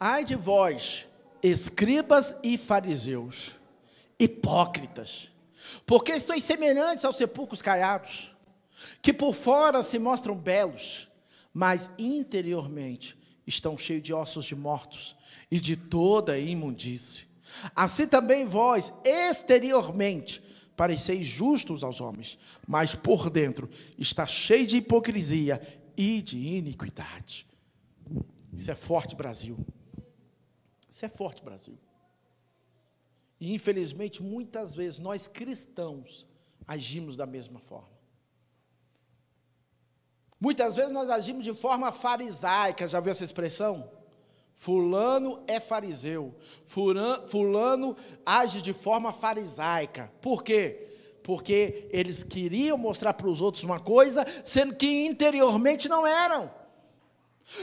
Ai 0.00 0.24
de 0.24 0.34
vós, 0.34 1.06
escribas 1.40 2.34
e 2.42 2.58
fariseus, 2.58 3.56
hipócritas, 4.18 5.30
porque 5.86 6.18
sois 6.18 6.42
semelhantes 6.42 7.04
aos 7.04 7.14
sepulcros 7.16 7.62
caiados, 7.62 8.34
que 9.00 9.12
por 9.12 9.32
fora 9.32 9.84
se 9.84 9.96
mostram 9.96 10.34
belos, 10.34 11.08
mas 11.52 11.90
interiormente 11.98 13.18
estão 13.46 13.76
cheios 13.76 14.02
de 14.02 14.12
ossos 14.12 14.44
de 14.44 14.54
mortos 14.54 15.16
e 15.50 15.58
de 15.58 15.76
toda 15.76 16.38
imundície. 16.38 17.26
Assim 17.74 18.06
também 18.06 18.46
vós, 18.46 18.92
exteriormente, 19.04 20.42
pareceis 20.76 21.26
justos 21.26 21.82
aos 21.82 22.00
homens, 22.00 22.38
mas 22.66 22.94
por 22.94 23.28
dentro 23.28 23.68
está 23.98 24.26
cheio 24.26 24.66
de 24.66 24.76
hipocrisia 24.78 25.60
e 25.96 26.22
de 26.22 26.38
iniquidade. 26.38 27.46
Isso 28.52 28.70
é 28.70 28.74
forte, 28.74 29.14
Brasil. 29.14 29.58
Isso 30.88 31.04
é 31.04 31.08
forte, 31.08 31.42
Brasil. 31.42 31.78
E 33.40 33.54
infelizmente, 33.54 34.22
muitas 34.22 34.74
vezes 34.74 34.98
nós 34.98 35.26
cristãos 35.26 36.26
agimos 36.66 37.16
da 37.16 37.26
mesma 37.26 37.58
forma. 37.58 37.99
Muitas 40.40 40.74
vezes 40.74 40.90
nós 40.90 41.10
agimos 41.10 41.44
de 41.44 41.52
forma 41.52 41.92
farisaica, 41.92 42.88
já 42.88 42.98
viu 42.98 43.12
essa 43.12 43.24
expressão? 43.24 43.90
Fulano 44.56 45.42
é 45.46 45.60
fariseu, 45.60 46.34
fulano, 46.64 47.28
fulano 47.28 47.96
age 48.24 48.62
de 48.62 48.72
forma 48.72 49.12
farisaica. 49.12 50.10
Por 50.20 50.42
quê? 50.42 50.88
Porque 51.22 51.88
eles 51.90 52.22
queriam 52.22 52.78
mostrar 52.78 53.12
para 53.14 53.28
os 53.28 53.40
outros 53.40 53.64
uma 53.64 53.78
coisa, 53.78 54.26
sendo 54.42 54.74
que 54.74 55.06
interiormente 55.06 55.88
não 55.88 56.06
eram. 56.06 56.50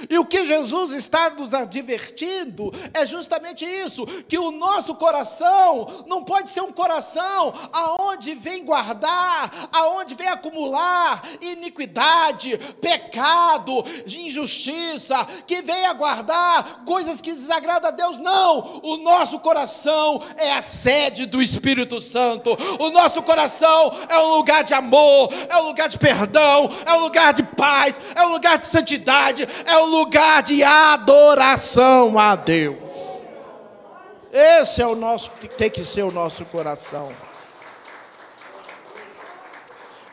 E 0.09 0.19
o 0.19 0.25
que 0.25 0.45
Jesus 0.45 0.91
está 0.93 1.29
nos 1.29 1.53
advertindo 1.53 2.73
é 2.93 3.05
justamente 3.05 3.65
isso: 3.65 4.05
que 4.27 4.37
o 4.37 4.51
nosso 4.51 4.93
coração 4.95 6.03
não 6.07 6.23
pode 6.23 6.49
ser 6.49 6.61
um 6.61 6.71
coração 6.71 7.53
aonde 7.71 8.35
vem 8.35 8.65
guardar, 8.65 9.69
aonde 9.71 10.13
vem 10.13 10.27
acumular 10.27 11.23
iniquidade, 11.41 12.57
pecado, 12.81 13.83
injustiça, 14.05 15.25
que 15.47 15.61
venha 15.61 15.93
guardar 15.93 16.83
coisas 16.85 17.21
que 17.21 17.33
desagradam 17.33 17.89
a 17.89 17.93
Deus. 17.93 18.17
Não! 18.17 18.81
O 18.83 18.97
nosso 18.97 19.39
coração 19.39 20.21
é 20.35 20.53
a 20.53 20.61
sede 20.61 21.25
do 21.25 21.41
Espírito 21.41 21.99
Santo. 21.99 22.57
O 22.79 22.89
nosso 22.89 23.23
coração 23.23 23.91
é 24.09 24.19
um 24.19 24.35
lugar 24.35 24.63
de 24.63 24.73
amor, 24.73 25.29
é 25.49 25.57
um 25.57 25.67
lugar 25.67 25.87
de 25.87 25.97
perdão, 25.97 26.69
é 26.85 26.93
um 26.93 26.99
lugar 26.99 27.33
de 27.33 27.43
paz, 27.43 27.97
é 28.15 28.25
um 28.25 28.29
lugar 28.29 28.57
de 28.57 28.65
santidade, 28.65 29.47
é 29.67 29.77
o 29.77 29.85
lugar 29.85 30.41
de 30.41 30.63
adoração 30.63 32.17
a 32.17 32.35
Deus. 32.35 32.77
Esse 34.31 34.81
é 34.81 34.87
o 34.87 34.95
nosso, 34.95 35.29
tem 35.57 35.69
que 35.69 35.83
ser 35.83 36.03
o 36.03 36.11
nosso 36.11 36.45
coração. 36.45 37.13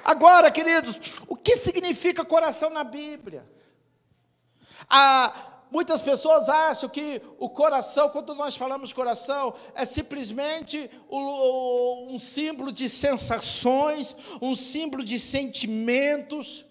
Agora, 0.04 0.50
queridos, 0.50 1.00
o 1.28 1.36
que 1.36 1.56
significa 1.56 2.24
coração 2.24 2.68
na 2.68 2.84
Bíblia? 2.84 3.46
Ah, 4.90 5.32
muitas 5.70 6.02
pessoas 6.02 6.48
acham 6.48 6.88
que 6.88 7.22
o 7.38 7.48
coração, 7.48 8.10
quando 8.10 8.34
nós 8.34 8.56
falamos 8.56 8.92
coração, 8.92 9.54
é 9.74 9.84
simplesmente 9.84 10.90
um 11.10 12.18
símbolo 12.18 12.70
de 12.70 12.88
sensações, 12.88 14.14
um 14.42 14.54
símbolo 14.54 15.02
de 15.04 15.18
sentimentos. 15.18 16.66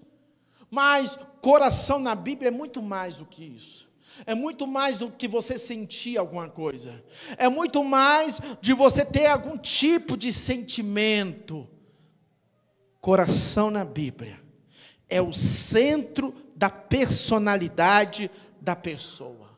Mas 0.74 1.20
coração 1.40 2.00
na 2.00 2.16
Bíblia 2.16 2.48
é 2.48 2.52
muito 2.52 2.82
mais 2.82 3.18
do 3.18 3.28
que 3.28 3.44
isso. 3.44 3.88
É 4.26 4.34
muito 4.34 4.66
mais 4.66 4.98
do 4.98 5.12
que 5.12 5.28
você 5.28 5.60
sentir 5.60 6.18
alguma 6.18 6.50
coisa. 6.50 7.04
É 7.38 7.48
muito 7.48 7.84
mais 7.84 8.42
de 8.60 8.74
você 8.74 9.06
ter 9.06 9.28
algum 9.28 9.56
tipo 9.56 10.18
de 10.18 10.34
sentimento. 10.34 11.70
Coração 13.00 13.70
na 13.70 13.86
Bíblia 13.86 14.42
é 15.08 15.22
o 15.22 15.32
centro 15.32 16.34
da 16.56 16.72
personalidade 16.72 18.32
da 18.60 18.76
pessoa. 18.76 19.52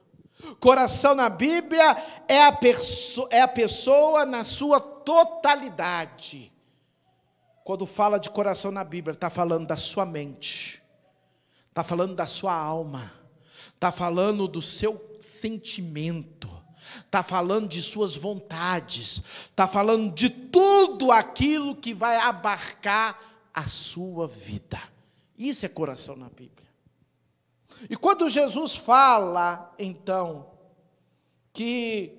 Coração 0.59 1.15
na 1.15 1.29
Bíblia 1.29 1.95
é 2.27 2.41
a, 2.41 2.59
é 3.31 3.41
a 3.41 3.47
pessoa 3.47 4.25
na 4.25 4.43
sua 4.43 4.81
totalidade. 4.81 6.51
Quando 7.63 7.85
fala 7.85 8.19
de 8.19 8.29
coração 8.29 8.69
na 8.69 8.83
Bíblia, 8.83 9.13
está 9.13 9.29
falando 9.29 9.65
da 9.65 9.77
sua 9.77 10.05
mente 10.05 10.83
está 11.75 11.83
falando 11.83 12.15
da 12.15 12.25
sua 12.25 12.53
alma, 12.53 13.11
está 13.73 13.91
falando 13.91 14.47
do 14.47 14.61
seu 14.61 15.17
sentimento, 15.19 16.49
está 17.05 17.21
falando 17.21 17.67
de 17.67 17.83
suas 17.83 18.15
vontades, 18.15 19.21
está 19.49 19.67
falando 19.67 20.13
de 20.13 20.29
tudo 20.29 21.11
aquilo 21.11 21.75
que 21.75 21.93
vai 21.93 22.15
abarcar 22.15 23.49
a 23.53 23.67
sua 23.67 24.25
vida. 24.25 24.81
Isso 25.37 25.65
é 25.65 25.69
coração 25.69 26.15
na 26.15 26.29
Bíblia. 26.29 26.65
E 27.89 27.97
quando 27.97 28.29
Jesus 28.29 28.73
fala, 28.73 29.75
então, 29.77 30.49
que 31.51 32.13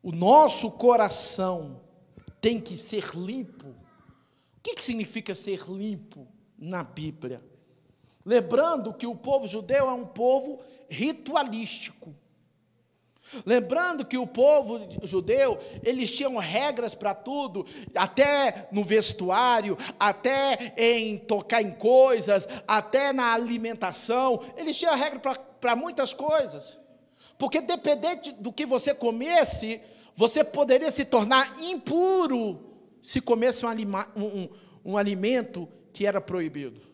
o 0.00 0.12
nosso 0.12 0.70
coração 0.70 1.80
tem 2.40 2.60
que 2.60 2.76
ser 2.76 3.10
limpo, 3.16 3.70
o 3.70 4.60
que, 4.62 4.76
que 4.76 4.84
significa 4.84 5.34
ser 5.34 5.68
limpo 5.68 6.28
na 6.56 6.84
Bíblia? 6.84 7.49
Lembrando 8.24 8.92
que 8.92 9.06
o 9.06 9.14
povo 9.14 9.46
judeu 9.46 9.88
é 9.88 9.92
um 9.92 10.06
povo 10.06 10.60
ritualístico. 10.88 12.14
Lembrando 13.46 14.04
que 14.04 14.18
o 14.18 14.26
povo 14.26 14.80
judeu, 15.04 15.58
eles 15.84 16.10
tinham 16.10 16.36
regras 16.36 16.94
para 16.94 17.14
tudo, 17.14 17.64
até 17.94 18.68
no 18.72 18.82
vestuário, 18.82 19.78
até 19.98 20.74
em 20.76 21.16
tocar 21.16 21.62
em 21.62 21.70
coisas, 21.70 22.46
até 22.66 23.12
na 23.12 23.32
alimentação, 23.32 24.40
eles 24.56 24.76
tinham 24.76 24.96
regra 24.96 25.20
para 25.60 25.76
muitas 25.76 26.12
coisas. 26.12 26.78
Porque 27.38 27.60
dependente 27.60 28.32
do 28.32 28.52
que 28.52 28.66
você 28.66 28.92
comesse, 28.92 29.80
você 30.16 30.42
poderia 30.42 30.90
se 30.90 31.04
tornar 31.04 31.56
impuro 31.62 32.66
se 33.00 33.20
comesse 33.20 33.64
um, 33.64 33.70
um, 34.16 34.48
um 34.84 34.96
alimento 34.98 35.66
que 35.92 36.04
era 36.04 36.20
proibido. 36.20 36.89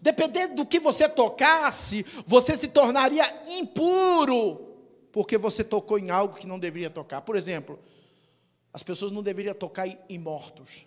Dependendo 0.00 0.54
do 0.56 0.66
que 0.66 0.78
você 0.78 1.08
tocasse, 1.08 2.04
você 2.26 2.56
se 2.56 2.68
tornaria 2.68 3.24
impuro, 3.48 4.76
porque 5.10 5.36
você 5.36 5.64
tocou 5.64 5.98
em 5.98 6.10
algo 6.10 6.36
que 6.36 6.46
não 6.46 6.58
deveria 6.58 6.90
tocar. 6.90 7.20
Por 7.22 7.36
exemplo, 7.36 7.78
as 8.72 8.82
pessoas 8.82 9.12
não 9.12 9.22
deveriam 9.22 9.54
tocar 9.54 9.86
em 9.86 10.18
mortos, 10.18 10.86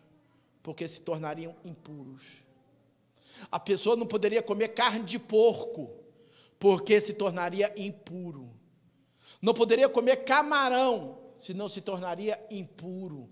porque 0.64 0.88
se 0.88 1.02
tornariam 1.02 1.56
impuros. 1.64 2.24
A 3.52 3.60
pessoa 3.60 3.96
não 3.96 4.08
poderia 4.08 4.42
comer 4.42 4.70
carne 4.70 5.04
de 5.04 5.20
porco, 5.20 5.90
porque 6.58 7.00
se 7.02 7.14
tornaria 7.14 7.72
impuro. 7.78 8.50
Não 9.42 9.54
poderia 9.54 9.90
comer 9.90 10.24
camarão, 10.24 11.20
senão 11.38 11.68
se 11.68 11.82
tornaria 11.82 12.44
impuro. 12.50 13.30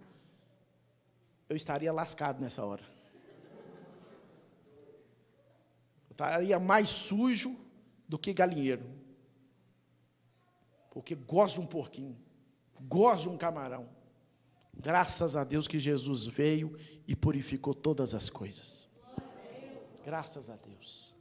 Eu 1.49 1.55
estaria 1.55 1.91
lascado 1.91 2.41
nessa 2.41 2.63
hora. 2.63 2.83
Eu 6.02 6.02
estaria 6.13 6.59
mais 6.59 6.89
sujo 6.89 7.57
do 8.07 8.17
que 8.17 8.33
galinheiro. 8.33 8.85
Porque 10.91 11.15
gosto 11.15 11.55
de 11.55 11.61
um 11.61 11.65
porquinho, 11.65 12.17
gosto 12.81 13.23
de 13.23 13.29
um 13.29 13.37
camarão. 13.37 13.89
Graças 14.73 15.35
a 15.35 15.43
Deus 15.43 15.67
que 15.67 15.79
Jesus 15.79 16.25
veio 16.25 16.77
e 17.07 17.15
purificou 17.15 17.73
todas 17.73 18.13
as 18.13 18.29
coisas. 18.29 18.87
Graças 20.05 20.49
a 20.49 20.55
Deus. 20.55 21.13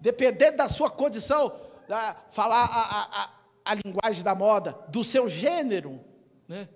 Dependendo 0.00 0.56
da 0.56 0.68
sua 0.68 0.90
condição, 0.90 1.60
da, 1.86 2.14
falar 2.30 2.64
a, 2.64 3.22
a, 3.22 3.30
a, 3.64 3.74
linguagem 3.74 4.24
da 4.24 4.34
moda, 4.34 4.72
do 4.88 5.04
seu 5.04 5.28
gênero, 5.28 6.00
né? 6.48 6.68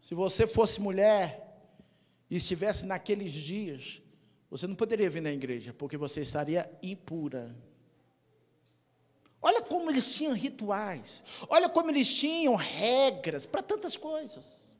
Se 0.00 0.14
você 0.14 0.46
fosse 0.46 0.80
mulher 0.80 1.44
e 2.28 2.36
estivesse 2.36 2.84
naqueles 2.84 3.32
dias, 3.32 4.02
você 4.54 4.68
não 4.68 4.76
poderia 4.76 5.10
vir 5.10 5.20
na 5.20 5.32
igreja, 5.32 5.74
porque 5.76 5.96
você 5.96 6.20
estaria 6.20 6.70
impura. 6.80 7.52
Olha 9.42 9.60
como 9.60 9.90
eles 9.90 10.14
tinham 10.14 10.32
rituais, 10.32 11.24
olha 11.48 11.68
como 11.68 11.90
eles 11.90 12.14
tinham 12.14 12.54
regras 12.54 13.44
para 13.44 13.64
tantas 13.64 13.96
coisas. 13.96 14.78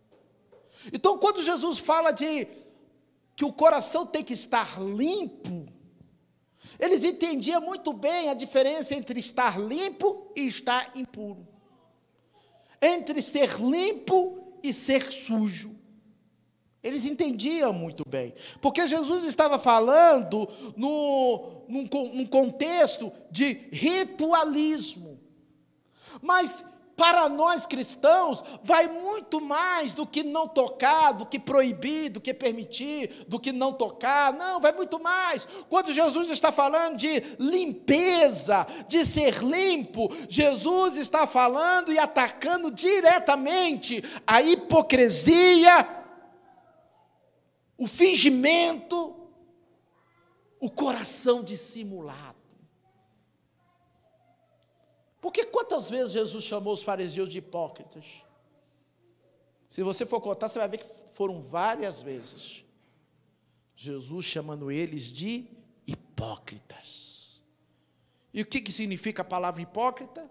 Então, 0.93 1.19
quando 1.19 1.43
Jesus 1.43 1.81
fala 1.81 2.13
de 2.13 2.47
que 3.35 3.45
o 3.45 3.53
coração 3.53 4.07
tem 4.07 4.23
que 4.23 4.33
estar 4.33 4.81
limpo, 4.81 5.67
eles 6.79 7.03
entendiam 7.03 7.61
muito 7.61 7.93
bem 7.93 8.31
a 8.31 8.35
diferença 8.35 8.95
entre 8.95 9.19
estar 9.19 9.59
limpo 9.59 10.31
e 10.37 10.47
estar 10.47 10.97
impuro, 10.97 11.49
entre 12.81 13.21
ser 13.21 13.61
limpo 13.61 14.57
e 14.63 14.73
ser 14.73 15.11
sujo. 15.11 15.74
Eles 16.85 17.07
entendiam 17.07 17.73
muito 17.73 18.07
bem, 18.07 18.35
porque 18.61 18.87
Jesus 18.87 19.25
estava 19.25 19.59
falando 19.59 20.47
no, 20.77 21.65
num, 21.67 21.89
num 22.13 22.27
contexto 22.27 23.11
de 23.31 23.69
ritualismo. 23.73 25.19
Mas 26.21 26.63
para 26.97 27.29
nós 27.29 27.67
cristãos, 27.67 28.45
vai 28.63 28.87
muito 28.87 29.41
mais 29.41 29.95
do 29.95 30.07
que 30.07 30.23
não 30.23 30.47
tocar, 30.47 31.13
do 31.13 31.27
que 31.27 31.39
proibir, 31.39 32.11
do 32.11 32.21
que 32.21 32.33
permitir, 32.33 33.25
do 33.27 33.41
que 33.41 33.51
não 33.51 33.73
tocar. 33.73 34.33
Não, 34.33 34.61
vai 34.61 34.73
muito 34.73 35.01
mais. 35.01 35.49
Quando 35.69 35.93
Jesus 35.93 36.29
está 36.31 36.53
falando 36.53 36.97
de 36.97 37.21
limpeza, 37.39 38.67
de 38.87 39.05
ser 39.05 39.43
limpo, 39.43 40.09
Jesus 40.29 40.97
está 40.97 41.27
falando 41.27 41.93
e 41.93 41.99
atacando 41.99 42.71
diretamente 42.71 44.05
a 44.27 44.41
hipocrisia 44.41 46.04
o 47.77 47.87
fingimento, 47.87 49.29
o 50.61 50.71
coração 50.71 51.43
dissimulado. 51.43 52.39
Porque 55.21 55.45
quantas 55.45 55.89
vezes 55.89 56.13
Jesus 56.13 56.45
chamou 56.45 56.75
os 56.75 56.83
fariseus 56.83 57.29
de 57.29 57.39
hipócritas? 57.39 58.05
Se 59.69 59.83
você 59.83 60.07
for 60.07 60.21
contar, 60.21 60.49
você 60.49 60.59
vai 60.59 60.69
ver 60.69 60.79
que 60.79 61.13
foram 61.13 61.43
várias 61.43 62.03
vezes. 62.03 62.65
Jesus 63.75 64.25
chamando 64.25 64.71
eles 64.71 65.05
de 65.05 65.49
hipócritas. 65.87 67.43
E 68.33 68.43
o 68.43 68.47
que, 68.47 68.61
que 68.61 68.71
significa 68.71 69.23
a 69.23 69.25
palavra 69.25 69.63
hipócrita? 69.63 70.31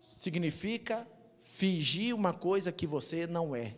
Significa 0.00 1.08
fingir 1.42 2.14
uma 2.14 2.34
coisa 2.34 2.72
que 2.72 2.86
você 2.86 3.26
não 3.26 3.54
é. 3.54 3.76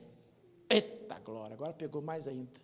Eita 0.70 1.18
glória, 1.18 1.54
agora 1.54 1.72
pegou 1.72 2.02
mais 2.02 2.28
ainda. 2.28 2.60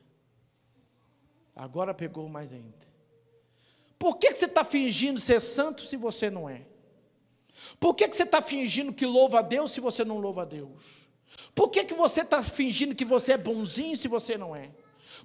Agora 1.54 1.94
pegou 1.94 2.28
mais 2.28 2.52
ainda. 2.52 2.94
Por 3.98 4.16
que, 4.16 4.32
que 4.32 4.38
você 4.38 4.44
está 4.44 4.64
fingindo 4.64 5.20
ser 5.20 5.40
santo 5.40 5.82
se 5.82 5.96
você 5.96 6.28
não 6.30 6.48
é? 6.48 6.62
Por 7.78 7.94
que, 7.94 8.08
que 8.08 8.16
você 8.16 8.24
está 8.24 8.42
fingindo 8.42 8.92
que 8.92 9.06
louva 9.06 9.38
a 9.38 9.42
Deus 9.42 9.72
se 9.72 9.80
você 9.80 10.04
não 10.04 10.18
louva 10.18 10.42
a 10.42 10.44
Deus? 10.44 11.04
Por 11.54 11.70
que, 11.70 11.84
que 11.84 11.94
você 11.94 12.20
está 12.20 12.42
fingindo 12.42 12.94
que 12.94 13.04
você 13.04 13.32
é 13.32 13.38
bonzinho 13.38 13.96
se 13.96 14.08
você 14.08 14.36
não 14.36 14.54
é? 14.54 14.70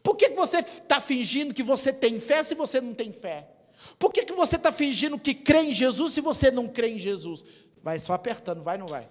Por 0.02 0.16
que, 0.16 0.30
que 0.30 0.36
você 0.36 0.60
está 0.60 1.02
fingindo 1.02 1.54
que 1.54 1.64
você 1.64 1.92
tem 1.92 2.20
fé 2.20 2.44
se 2.44 2.56
você 2.56 2.80
não 2.80 2.94
tem 2.94 3.12
fé? 3.12 3.50
Por 3.98 4.14
que, 4.14 4.24
que 4.24 4.34
você 4.34 4.56
está 4.56 4.72
fingindo 4.72 5.20
que 5.20 5.34
crê 5.34 5.64
em 5.64 5.74
Jesus 5.74 6.14
se 6.14 6.22
você 6.22 6.52
não 6.52 6.68
crê 6.68 6.90
em 6.92 7.00
Jesus? 7.00 7.46
Vai 7.82 8.00
só 8.00 8.14
apertando, 8.14 8.62
vai 8.62 8.76
ou 8.76 8.82
não 8.82 8.88
vai? 8.88 9.10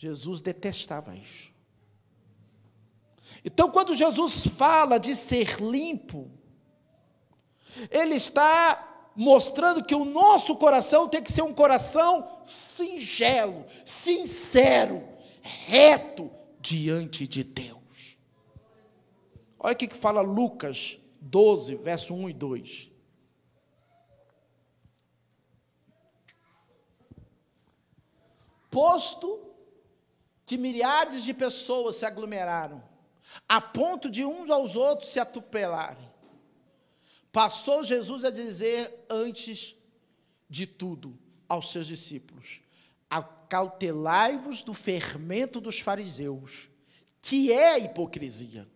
Jesus 0.00 0.40
detestava 0.40 1.14
isso. 1.14 1.52
Então, 3.44 3.70
quando 3.70 3.94
Jesus 3.94 4.46
fala 4.46 4.96
de 4.96 5.14
ser 5.14 5.60
limpo, 5.60 6.30
Ele 7.90 8.14
está 8.14 9.12
mostrando 9.14 9.84
que 9.84 9.94
o 9.94 10.06
nosso 10.06 10.56
coração 10.56 11.06
tem 11.06 11.22
que 11.22 11.30
ser 11.30 11.42
um 11.42 11.52
coração 11.52 12.40
singelo, 12.42 13.66
sincero, 13.84 15.06
reto 15.42 16.30
diante 16.58 17.28
de 17.28 17.44
Deus. 17.44 18.16
Olha 19.58 19.74
o 19.74 19.76
que 19.76 19.94
fala 19.94 20.22
Lucas 20.22 20.98
12, 21.20 21.74
verso 21.74 22.14
1 22.14 22.30
e 22.30 22.32
2. 22.32 22.90
Posto 28.70 29.49
que 30.50 30.58
milhares 30.58 31.22
de 31.22 31.32
pessoas 31.32 31.94
se 31.94 32.04
aglomeraram, 32.04 32.82
a 33.48 33.60
ponto 33.60 34.10
de 34.10 34.24
uns 34.24 34.50
aos 34.50 34.74
outros 34.74 35.10
se 35.10 35.20
atropelarem. 35.20 36.10
Passou 37.30 37.84
Jesus 37.84 38.24
a 38.24 38.30
dizer 38.30 39.06
antes 39.08 39.76
de 40.48 40.66
tudo 40.66 41.16
aos 41.48 41.70
seus 41.70 41.86
discípulos: 41.86 42.62
Acautelai-vos 43.08 44.60
do 44.64 44.74
fermento 44.74 45.60
dos 45.60 45.78
fariseus, 45.78 46.68
que 47.22 47.52
é 47.52 47.74
a 47.74 47.78
hipocrisia. 47.78 48.68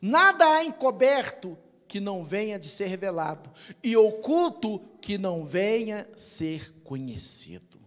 Nada 0.00 0.46
há 0.54 0.64
encoberto 0.64 1.58
que 1.88 1.98
não 1.98 2.22
venha 2.22 2.60
de 2.60 2.68
ser 2.68 2.86
revelado, 2.86 3.50
e 3.82 3.96
oculto 3.96 4.78
que 5.00 5.18
não 5.18 5.44
venha 5.44 6.08
ser 6.14 6.72
conhecido. 6.84 7.82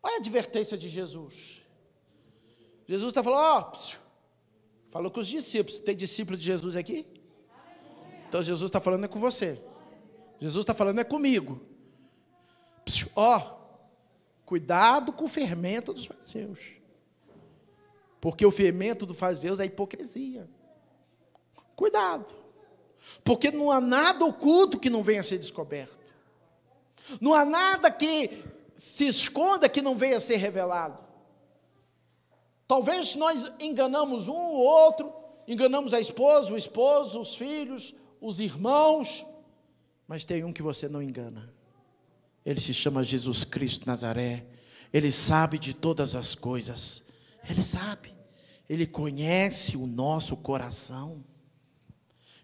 Olha 0.00 0.14
a 0.14 0.18
advertência 0.18 0.78
de 0.78 0.88
Jesus. 0.88 1.63
Jesus 2.86 3.10
está 3.10 3.22
falando, 3.22 3.40
ó, 3.40 3.72
falou 4.90 5.10
com 5.10 5.20
os 5.20 5.28
discípulos. 5.28 5.78
Tem 5.78 5.96
discípulo 5.96 6.36
de 6.36 6.44
Jesus 6.44 6.76
aqui? 6.76 7.06
Então 8.28 8.42
Jesus 8.42 8.68
está 8.68 8.80
falando 8.80 9.04
é 9.04 9.08
com 9.08 9.20
você. 9.20 9.60
Jesus 10.38 10.62
está 10.62 10.74
falando 10.74 10.98
é 10.98 11.04
comigo. 11.04 11.60
Ó, 13.14 13.58
cuidado 14.44 15.12
com 15.12 15.24
o 15.24 15.28
fermento 15.28 15.92
dos 15.92 16.06
fariseus. 16.06 16.58
Porque 18.20 18.44
o 18.44 18.50
fermento 18.50 19.06
dos 19.06 19.18
fariseus 19.18 19.60
é 19.60 19.66
hipocrisia. 19.66 20.48
Cuidado. 21.76 22.26
Porque 23.22 23.50
não 23.50 23.70
há 23.70 23.80
nada 23.80 24.24
oculto 24.24 24.78
que 24.78 24.90
não 24.90 25.02
venha 25.02 25.20
a 25.20 25.24
ser 25.24 25.38
descoberto. 25.38 25.96
Não 27.20 27.34
há 27.34 27.44
nada 27.44 27.90
que 27.90 28.42
se 28.76 29.06
esconda 29.06 29.68
que 29.68 29.82
não 29.82 29.94
venha 29.94 30.16
a 30.16 30.20
ser 30.20 30.36
revelado. 30.36 31.03
Talvez 32.74 33.14
nós 33.14 33.52
enganamos 33.60 34.26
um 34.26 34.34
ou 34.34 34.56
outro, 34.56 35.12
enganamos 35.46 35.94
a 35.94 36.00
esposa, 36.00 36.52
o 36.52 36.56
esposo, 36.56 37.20
os 37.20 37.36
filhos, 37.36 37.94
os 38.20 38.40
irmãos, 38.40 39.24
mas 40.08 40.24
tem 40.24 40.42
um 40.42 40.52
que 40.52 40.60
você 40.60 40.88
não 40.88 41.00
engana. 41.00 41.54
Ele 42.44 42.58
se 42.58 42.74
chama 42.74 43.04
Jesus 43.04 43.44
Cristo 43.44 43.86
Nazaré. 43.86 44.44
Ele 44.92 45.12
sabe 45.12 45.56
de 45.56 45.72
todas 45.72 46.16
as 46.16 46.34
coisas. 46.34 47.04
Ele 47.48 47.62
sabe. 47.62 48.12
Ele 48.68 48.88
conhece 48.88 49.76
o 49.76 49.86
nosso 49.86 50.36
coração. 50.36 51.24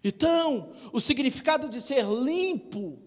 Então, 0.01 0.71
o 0.93 1.01
significado 1.01 1.67
de 1.67 1.81
ser 1.81 2.05
limpo 2.05 2.99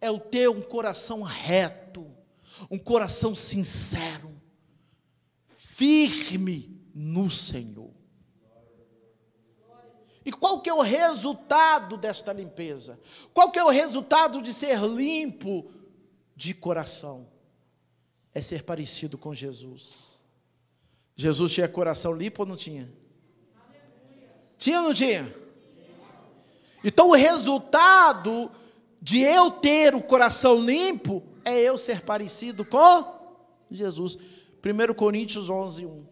é 0.00 0.12
o 0.12 0.20
ter 0.20 0.48
um 0.48 0.62
coração 0.62 1.22
reto, 1.22 2.06
um 2.70 2.78
coração 2.78 3.34
sincero 3.34 4.31
firme 5.82 6.80
no 6.94 7.28
Senhor. 7.28 7.90
E 10.24 10.30
qual 10.30 10.60
que 10.60 10.70
é 10.70 10.74
o 10.74 10.80
resultado 10.80 11.96
desta 11.96 12.32
limpeza? 12.32 13.00
Qual 13.34 13.50
que 13.50 13.58
é 13.58 13.64
o 13.64 13.68
resultado 13.68 14.40
de 14.40 14.54
ser 14.54 14.80
limpo 14.82 15.68
de 16.36 16.54
coração? 16.54 17.26
É 18.32 18.40
ser 18.40 18.62
parecido 18.62 19.18
com 19.18 19.34
Jesus. 19.34 20.20
Jesus 21.16 21.52
tinha 21.52 21.68
coração 21.68 22.12
limpo 22.12 22.42
ou 22.42 22.46
não 22.46 22.56
tinha? 22.56 22.88
Tinha 24.56 24.82
ou 24.82 24.86
não 24.86 24.94
tinha? 24.94 25.34
Então 26.84 27.08
o 27.08 27.14
resultado 27.16 28.52
de 29.00 29.18
eu 29.18 29.50
ter 29.50 29.96
o 29.96 30.00
coração 30.00 30.60
limpo 30.60 31.24
é 31.44 31.58
eu 31.58 31.76
ser 31.76 32.02
parecido 32.02 32.64
com 32.64 33.20
Jesus. 33.68 34.16
1 34.64 34.94
Coríntios 34.94 35.50
11, 35.50 35.86
1. 35.86 36.06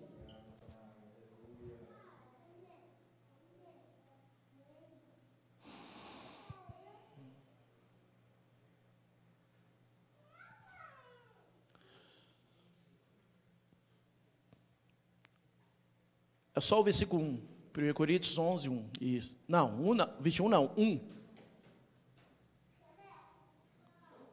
É 16.61 16.61
só 16.61 16.79
o 16.81 16.83
versículo 16.83 17.23
1. 17.23 17.41
1 17.91 17.95
Coríntios 17.95 18.37
11, 18.37 18.69
1. 18.69 18.91
Isso. 19.01 19.37
Não, 19.47 19.81
1 19.81 19.95
não, 19.95 20.11
21 20.21 20.49
não, 20.49 20.73
1. 20.77 21.01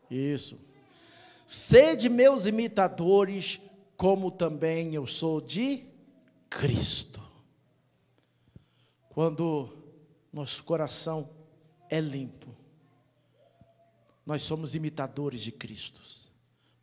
Isso. 0.09 0.59
Sede 1.45 2.09
meus 2.09 2.45
imitadores, 2.45 3.61
como 3.97 4.31
também 4.31 4.93
eu 4.93 5.07
sou 5.07 5.41
de 5.41 5.83
Cristo. 6.49 7.19
Quando 9.09 9.75
nosso 10.31 10.63
coração 10.63 11.27
é 11.89 11.99
limpo, 11.99 12.55
nós 14.23 14.43
somos 14.43 14.75
imitadores 14.75 15.41
de 15.41 15.51
Cristo, 15.51 15.99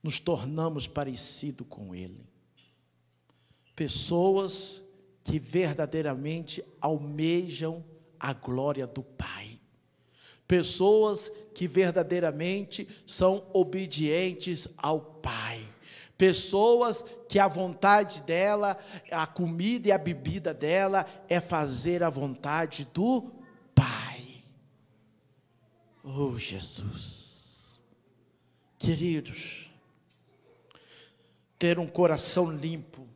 nos 0.02 0.18
tornamos 0.18 0.88
parecido 0.88 1.64
com 1.64 1.94
Ele. 1.94 2.26
Pessoas 3.76 4.82
que 5.22 5.38
verdadeiramente 5.38 6.64
almejam 6.80 7.84
a 8.18 8.32
glória 8.32 8.86
do 8.86 9.02
Pai. 9.02 9.60
Pessoas 10.48 11.30
que 11.54 11.66
verdadeiramente 11.66 12.88
são 13.06 13.46
obedientes 13.52 14.68
ao 14.76 15.00
Pai. 15.00 15.73
Pessoas 16.16 17.04
que 17.28 17.38
a 17.38 17.48
vontade 17.48 18.22
dela, 18.22 18.78
a 19.10 19.26
comida 19.26 19.88
e 19.88 19.92
a 19.92 19.98
bebida 19.98 20.54
dela 20.54 21.04
é 21.28 21.40
fazer 21.40 22.02
a 22.02 22.10
vontade 22.10 22.88
do 22.92 23.32
Pai. 23.74 24.44
Oh, 26.04 26.38
Jesus. 26.38 27.82
Queridos, 28.78 29.70
ter 31.58 31.78
um 31.78 31.86
coração 31.86 32.50
limpo 32.50 33.08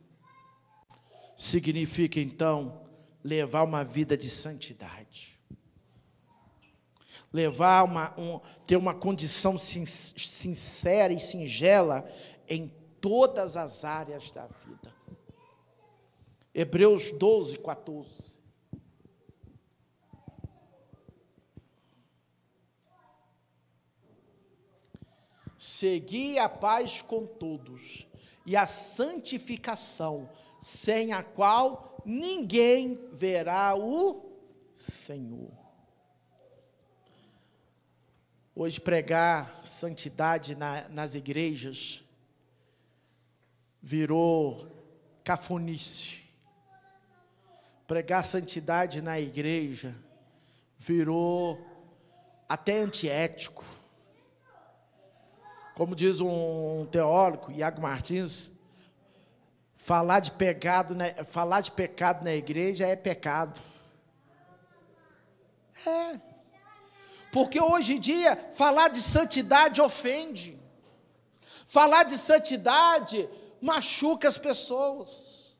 significa 1.37 2.19
então 2.19 2.81
levar 3.23 3.63
uma 3.63 3.83
vida 3.85 4.17
de 4.17 4.29
santidade. 4.29 5.39
Levar 7.31 7.83
uma, 7.83 8.19
um, 8.19 8.41
ter 8.65 8.75
uma 8.75 8.93
condição 8.93 9.57
sin, 9.57 9.85
sincera 9.85 11.13
e 11.13 11.19
singela 11.19 12.09
em 12.47 12.78
todas 13.01 13.57
as 13.57 13.83
áreas 13.83 14.31
da 14.31 14.47
vida. 14.47 14.93
Hebreus 16.53 17.11
12, 17.11 17.57
14. 17.57 18.39
Segui 25.57 26.39
a 26.39 26.47
paz 26.47 27.01
com 27.01 27.25
todos 27.25 28.07
e 28.45 28.55
a 28.55 28.65
santificação, 28.65 30.29
sem 30.59 31.13
a 31.13 31.21
qual 31.21 32.01
ninguém 32.05 33.09
verá 33.11 33.75
o 33.75 34.25
Senhor. 34.73 35.51
Hoje, 38.55 38.81
pregar 38.81 39.65
santidade 39.65 40.55
na, 40.55 40.89
nas 40.89 41.15
igrejas 41.15 42.03
virou 43.81 44.67
cafonice. 45.23 46.19
Pregar 47.87 48.23
santidade 48.23 49.01
na 49.01 49.19
igreja 49.19 49.95
virou 50.77 51.59
até 52.47 52.77
antiético. 52.77 53.63
Como 55.75 55.95
diz 55.95 56.19
um 56.19 56.85
teólogo, 56.91 57.51
Iago 57.51 57.81
Martins, 57.81 58.51
Falar 59.89 60.19
de 60.19 60.31
pecado, 60.33 60.93
né? 60.93 61.15
falar 61.23 61.61
de 61.61 61.71
pecado 61.71 62.23
na 62.23 62.31
igreja 62.31 62.85
é 62.85 62.95
pecado. 62.95 63.59
É. 65.83 66.19
Porque 67.31 67.59
hoje 67.59 67.95
em 67.95 67.99
dia 67.99 68.37
falar 68.53 68.89
de 68.89 69.01
santidade 69.01 69.81
ofende. 69.81 70.59
Falar 71.67 72.03
de 72.03 72.19
santidade 72.19 73.27
machuca 73.61 74.27
as 74.27 74.37
pessoas. 74.37 75.55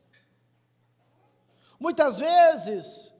Muitas 1.78 2.18
vezes 2.18 3.12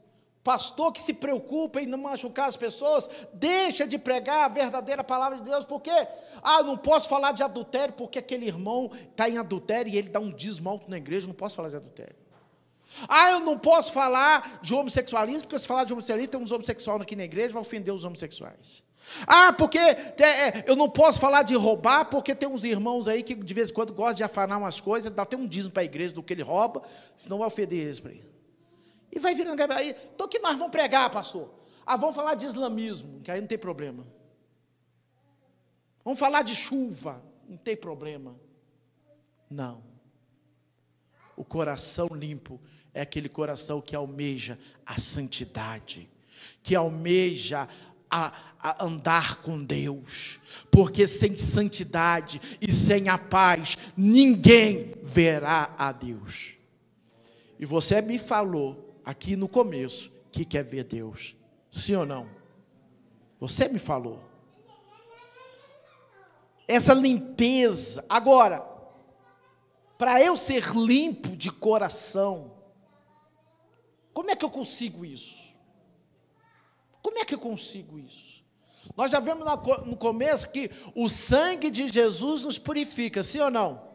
Pastor 0.43 0.91
que 0.93 1.01
se 1.01 1.13
preocupa 1.13 1.83
em 1.83 1.87
não 1.87 1.99
machucar 1.99 2.49
as 2.49 2.57
pessoas, 2.57 3.09
deixa 3.33 3.87
de 3.87 3.99
pregar 3.99 4.45
a 4.45 4.49
verdadeira 4.49 5.05
palavra 5.05 5.37
de 5.37 5.45
Deus, 5.45 5.67
porque, 5.67 5.91
ah, 6.43 6.63
não 6.63 6.79
posso 6.79 7.11
falar 7.11 7.33
de 7.33 7.43
adultério, 7.43 7.95
porque 7.95 8.19
aquele 8.19 8.47
irmão 8.47 8.91
está 9.11 9.29
em 9.29 9.37
adultério 9.37 9.93
e 9.93 9.99
ele 9.99 10.09
dá 10.09 10.19
um 10.19 10.33
dízimo 10.33 10.71
alto 10.71 10.89
na 10.89 10.97
igreja, 10.97 11.27
não 11.27 11.35
posso 11.35 11.57
falar 11.57 11.69
de 11.69 11.77
adultério. 11.77 12.17
Ah, 13.09 13.31
eu 13.31 13.41
não 13.41 13.59
posso 13.59 13.93
falar 13.93 14.61
de 14.63 14.75
homossexualismo, 14.75 15.43
porque 15.43 15.59
se 15.59 15.67
falar 15.67 15.85
de 15.85 15.93
homossexualismo, 15.93 16.33
tem 16.33 16.41
uns 16.41 16.53
homossexuais 16.53 17.01
aqui 17.01 17.17
na 17.17 17.25
igreja, 17.25 17.53
vai 17.53 17.63
ofender 17.63 17.95
os 17.95 18.05
homossexuais. 18.05 18.83
Ah, 19.27 19.53
porque 19.53 19.79
é, 19.79 20.65
eu 20.67 20.77
não 20.77 20.89
posso 20.89 21.19
falar 21.19 21.43
de 21.43 21.55
roubar, 21.55 22.05
porque 22.05 22.35
tem 22.35 22.49
uns 22.49 22.65
irmãos 22.65 23.09
aí 23.09 23.23
que 23.23 23.35
de 23.35 23.55
vez 23.55 23.71
em 23.71 23.73
quando 23.73 23.93
gostam 23.93 24.15
de 24.15 24.25
afanar 24.25 24.59
umas 24.59 24.81
coisas, 24.81 25.13
dá 25.13 25.23
até 25.23 25.37
um 25.37 25.47
dízimo 25.47 25.73
para 25.73 25.83
a 25.83 25.85
igreja 25.85 26.15
do 26.15 26.23
que 26.23 26.33
ele 26.33 26.43
rouba, 26.43 26.83
senão 27.19 27.39
vai 27.39 27.49
ofender 27.49 27.79
eles 27.79 28.01
para 28.01 28.13
ele. 28.13 28.31
E 29.11 29.19
vai 29.19 29.35
virando 29.35 29.61
aí. 29.73 29.97
Então 30.15 30.27
o 30.27 30.29
que 30.29 30.39
nós 30.39 30.57
vamos 30.57 30.71
pregar, 30.71 31.11
pastor? 31.11 31.53
Ah, 31.85 31.97
vamos 31.97 32.15
falar 32.15 32.35
de 32.35 32.47
islamismo, 32.47 33.21
que 33.21 33.31
aí 33.31 33.41
não 33.41 33.49
tem 33.49 33.59
problema. 33.59 34.07
Vamos 36.05 36.19
falar 36.19 36.43
de 36.43 36.55
chuva, 36.55 37.23
não 37.49 37.57
tem 37.57 37.77
problema. 37.77 38.39
Não. 39.49 39.83
O 41.37 41.45
coração 41.45 42.09
limpo 42.13 42.61
é 42.93 43.01
aquele 43.01 43.29
coração 43.29 43.81
que 43.81 43.95
almeja 43.95 44.59
a 44.85 44.99
santidade, 44.99 46.09
que 46.63 46.75
almeja 46.75 47.69
a, 48.11 48.33
a, 48.59 48.85
andar 48.85 49.37
com 49.37 49.63
Deus, 49.63 50.41
porque 50.71 51.07
sem 51.07 51.37
santidade 51.37 52.41
e 52.61 52.73
sem 52.73 53.09
a 53.09 53.17
paz, 53.17 53.79
ninguém 53.97 54.95
verá 55.03 55.75
a 55.79 55.93
Deus. 55.93 56.55
E 57.59 57.65
você 57.65 58.03
me 58.03 58.19
falou 58.19 58.99
aqui 59.05 59.37
no 59.37 59.49
começo 59.49 60.11
que 60.33 60.45
quer 60.45 60.65
ver 60.65 60.85
Deus. 60.85 61.37
Sim 61.71 61.95
ou 61.97 62.07
não? 62.07 62.29
Você 63.39 63.69
me 63.69 63.79
falou. 63.79 64.21
Essa 66.67 66.95
limpeza. 66.95 68.05
Agora, 68.09 68.65
para 69.99 70.23
eu 70.23 70.37
ser 70.37 70.71
limpo 70.75 71.37
de 71.37 71.51
coração, 71.51 72.53
como 74.13 74.31
é 74.31 74.37
que 74.37 74.45
eu 74.45 74.51
consigo 74.51 75.05
isso? 75.05 75.37
Como 77.03 77.19
é 77.19 77.25
que 77.25 77.35
eu 77.35 77.39
consigo 77.39 77.99
isso? 77.99 78.45
Nós 78.97 79.11
já 79.11 79.21
vimos 79.21 79.45
no 79.87 79.97
começo 79.97 80.49
que 80.51 80.71
o 80.95 81.09
sangue 81.09 81.71
de 81.71 81.89
Jesus 81.89 82.43
nos 82.43 82.59
purifica, 82.59 83.23
sim 83.23 83.41
ou 83.41 83.51
não? 83.51 83.89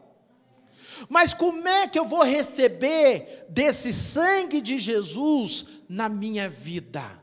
Mas 1.08 1.34
como 1.34 1.66
é 1.68 1.86
que 1.86 1.98
eu 1.98 2.04
vou 2.04 2.22
receber 2.22 3.44
desse 3.48 3.92
sangue 3.92 4.60
de 4.60 4.78
Jesus 4.78 5.66
na 5.88 6.08
minha 6.08 6.48
vida? 6.48 7.22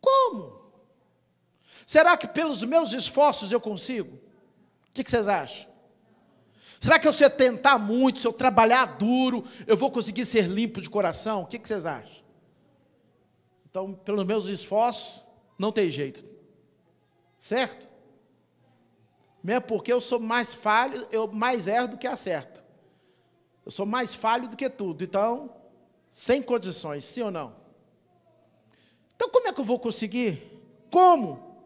Como? 0.00 0.64
Será 1.86 2.16
que 2.16 2.28
pelos 2.28 2.62
meus 2.62 2.92
esforços 2.92 3.50
eu 3.50 3.60
consigo? 3.60 4.16
O 4.16 4.92
que, 4.94 5.02
vocês 5.02 5.26
acham? 5.26 5.73
Será 6.84 6.98
que 6.98 7.10
se 7.14 7.24
eu 7.24 7.30
tentar 7.30 7.78
muito, 7.78 8.18
se 8.18 8.26
eu 8.26 8.32
trabalhar 8.32 8.84
duro, 8.98 9.42
eu 9.66 9.74
vou 9.74 9.90
conseguir 9.90 10.26
ser 10.26 10.46
limpo 10.46 10.82
de 10.82 10.90
coração? 10.90 11.40
O 11.40 11.46
que, 11.46 11.58
que 11.58 11.66
vocês 11.66 11.86
acham? 11.86 12.22
Então, 13.64 13.94
pelos 13.94 14.26
meus 14.26 14.44
esforços, 14.48 15.24
não 15.58 15.72
tem 15.72 15.88
jeito. 15.88 16.22
Certo? 17.40 17.88
Mesmo 19.42 19.62
porque 19.62 19.90
eu 19.90 19.98
sou 19.98 20.20
mais 20.20 20.52
falho, 20.52 21.08
eu 21.10 21.26
mais 21.26 21.66
erro 21.66 21.88
do 21.88 21.96
que 21.96 22.06
acerto. 22.06 22.62
Eu 23.64 23.70
sou 23.70 23.86
mais 23.86 24.14
falho 24.14 24.46
do 24.46 24.54
que 24.54 24.68
tudo. 24.68 25.02
Então, 25.02 25.56
sem 26.10 26.42
condições, 26.42 27.02
sim 27.02 27.22
ou 27.22 27.30
não? 27.30 27.56
Então, 29.16 29.30
como 29.30 29.48
é 29.48 29.54
que 29.54 29.60
eu 29.62 29.64
vou 29.64 29.78
conseguir? 29.78 30.60
Como? 30.90 31.64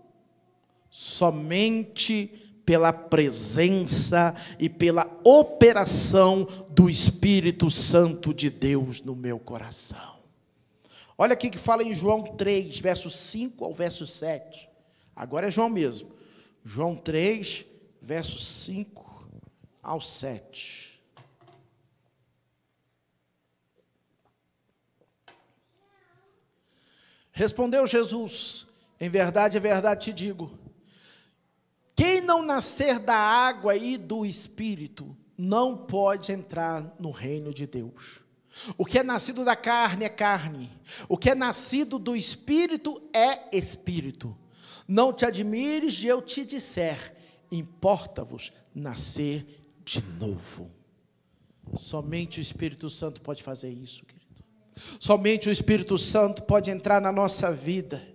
Somente 0.89 2.48
pela 2.69 2.93
presença 2.93 4.35
e 4.59 4.69
pela 4.69 5.11
operação 5.25 6.47
do 6.69 6.91
Espírito 6.91 7.71
Santo 7.71 8.35
de 8.35 8.51
Deus 8.51 9.01
no 9.01 9.17
meu 9.17 9.39
coração. 9.39 10.19
Olha 11.17 11.33
aqui 11.33 11.49
que 11.49 11.57
fala 11.57 11.83
em 11.83 11.95
João 11.95 12.23
3, 12.23 12.79
verso 12.79 13.09
5 13.09 13.65
ao 13.65 13.73
verso 13.73 14.07
7. 14.07 14.69
Agora 15.17 15.49
é 15.49 15.51
João 15.51 15.71
mesmo. 15.71 16.11
João 16.63 16.95
3, 16.95 17.65
versos 18.03 18.47
5 18.47 19.27
ao 19.83 19.99
7. 20.03 21.01
Respondeu 27.33 27.87
Jesus: 27.87 28.67
Em 29.01 29.09
verdade, 29.09 29.57
em 29.57 29.61
verdade 29.61 30.05
te 30.05 30.13
digo: 30.13 30.68
quem 31.99 32.21
não 32.21 32.45
nascer 32.45 33.01
da 33.01 33.17
água 33.17 33.75
e 33.75 33.97
do 33.97 34.25
espírito 34.25 35.17
não 35.37 35.77
pode 35.77 36.31
entrar 36.31 36.95
no 36.97 37.11
reino 37.11 37.53
de 37.53 37.67
Deus. 37.67 38.21
O 38.77 38.85
que 38.85 39.01
é 39.01 39.03
nascido 39.03 39.45
da 39.45 39.57
carne 39.57 40.05
é 40.05 40.09
carne, 40.09 40.71
o 41.09 41.19
que 41.19 41.31
é 41.31 41.35
nascido 41.35 41.99
do 41.99 42.15
espírito 42.15 43.03
é 43.13 43.49
espírito. 43.51 44.39
Não 44.87 45.13
te 45.13 45.27
admires 45.27 45.93
de 45.93 46.07
eu 46.07 46.23
te 46.23 46.45
disser, 46.45 47.17
importa-vos 47.51 48.53
nascer 48.73 49.61
de 49.85 50.01
novo. 50.21 50.71
Somente 51.75 52.39
o 52.39 52.41
Espírito 52.41 52.89
Santo 52.89 53.21
pode 53.21 53.43
fazer 53.43 53.71
isso, 53.71 54.07
querido. 54.07 54.45
Somente 55.01 55.49
o 55.49 55.53
Espírito 55.53 55.99
Santo 55.99 56.45
pode 56.45 56.71
entrar 56.71 57.01
na 57.01 57.11
nossa 57.11 57.51
vida 57.51 58.07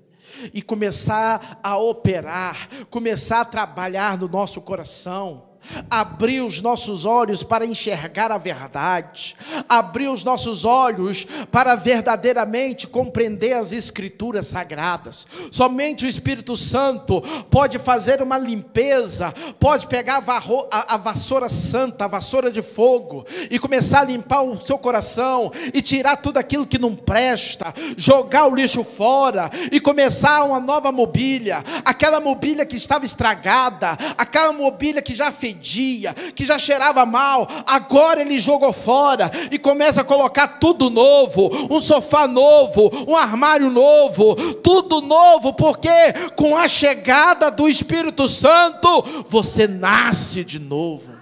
e 0.54 0.62
começar 0.62 1.60
a 1.64 1.78
operar, 1.78 2.68
começar 2.90 3.42
a 3.42 3.46
trabalhar 3.46 4.18
no 4.18 4.28
nosso 4.28 4.62
coração 4.62 5.53
abrir 5.90 6.42
os 6.42 6.62
nossos 6.62 7.06
olhos 7.06 7.44
para 7.44 7.66
enxergar 7.66 8.32
a 8.32 8.38
verdade, 8.38 9.36
abrir 9.68 10.08
os 10.08 10.24
nossos 10.24 10.66
olhos 10.66 11.26
para 11.52 11.76
verdadeiramente 11.76 12.88
compreender 12.88 13.54
as 13.54 13.72
Escrituras 13.72 14.48
sagradas. 14.48 15.28
Somente 15.52 16.06
o 16.06 16.10
Espírito 16.10 16.56
Santo 16.56 17.22
pode 17.50 17.80
fazer 17.80 18.22
uma 18.22 18.38
limpeza, 18.38 19.34
pode 19.60 19.88
pegar 19.88 20.24
a, 20.72 20.98
vassoura 20.98 21.50
santa, 21.50 22.06
a 22.06 22.08
vassoura 22.08 22.52
de 22.52 22.62
fogo, 22.62 23.26
e 23.50 23.60
começar 23.60 24.02
a 24.02 24.06
limpar 24.06 24.42
o 24.42 24.62
seu 24.62 24.78
coração 24.78 25.52
e 25.74 25.82
tirar 25.82 26.18
tudo 26.18 26.38
aquilo 26.38 26.68
que 26.68 26.78
não 26.78 26.96
presta, 26.96 27.74
jogar 27.98 28.48
o 28.48 28.56
lixo 28.56 28.84
fora 28.84 29.50
e 29.72 29.80
começar 29.80 30.44
uma 30.44 30.60
nova 30.60 30.92
mobília, 30.92 31.64
aquela 31.84 32.20
mobília 32.20 32.66
que 32.66 32.76
estava 32.76 33.06
estragada, 33.06 33.98
aquela 34.18 34.52
mobília 34.52 35.02
que 35.02 35.16
já 35.16 35.32
fez 35.32 35.53
fedia, 35.54 36.14
que 36.14 36.44
já 36.44 36.58
cheirava 36.58 37.06
mal, 37.06 37.48
agora 37.66 38.22
ele 38.22 38.40
jogou 38.40 38.74
fora 38.74 39.30
e 39.52 39.60
começa 39.60 40.02
a 40.02 40.04
colocar 40.04 40.60
tudo 40.60 40.90
novo, 40.90 41.50
um 41.74 41.80
sofá 41.80 42.28
novo, 42.28 42.90
um 43.08 43.16
armário 43.16 43.70
novo, 43.70 44.36
tudo 44.56 45.02
novo, 45.02 45.54
porque 45.54 45.90
com 46.36 46.58
a 46.58 46.68
chegada 46.68 47.52
do 47.52 47.70
Espírito 47.70 48.28
Santo, 48.28 49.24
você 49.28 49.68
nasce 49.68 50.44
de 50.44 50.60
novo. 50.60 51.14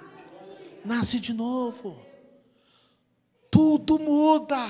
Nasce 0.84 1.20
de 1.20 1.34
novo. 1.34 1.98
Tudo 3.52 4.00
muda. 4.00 4.66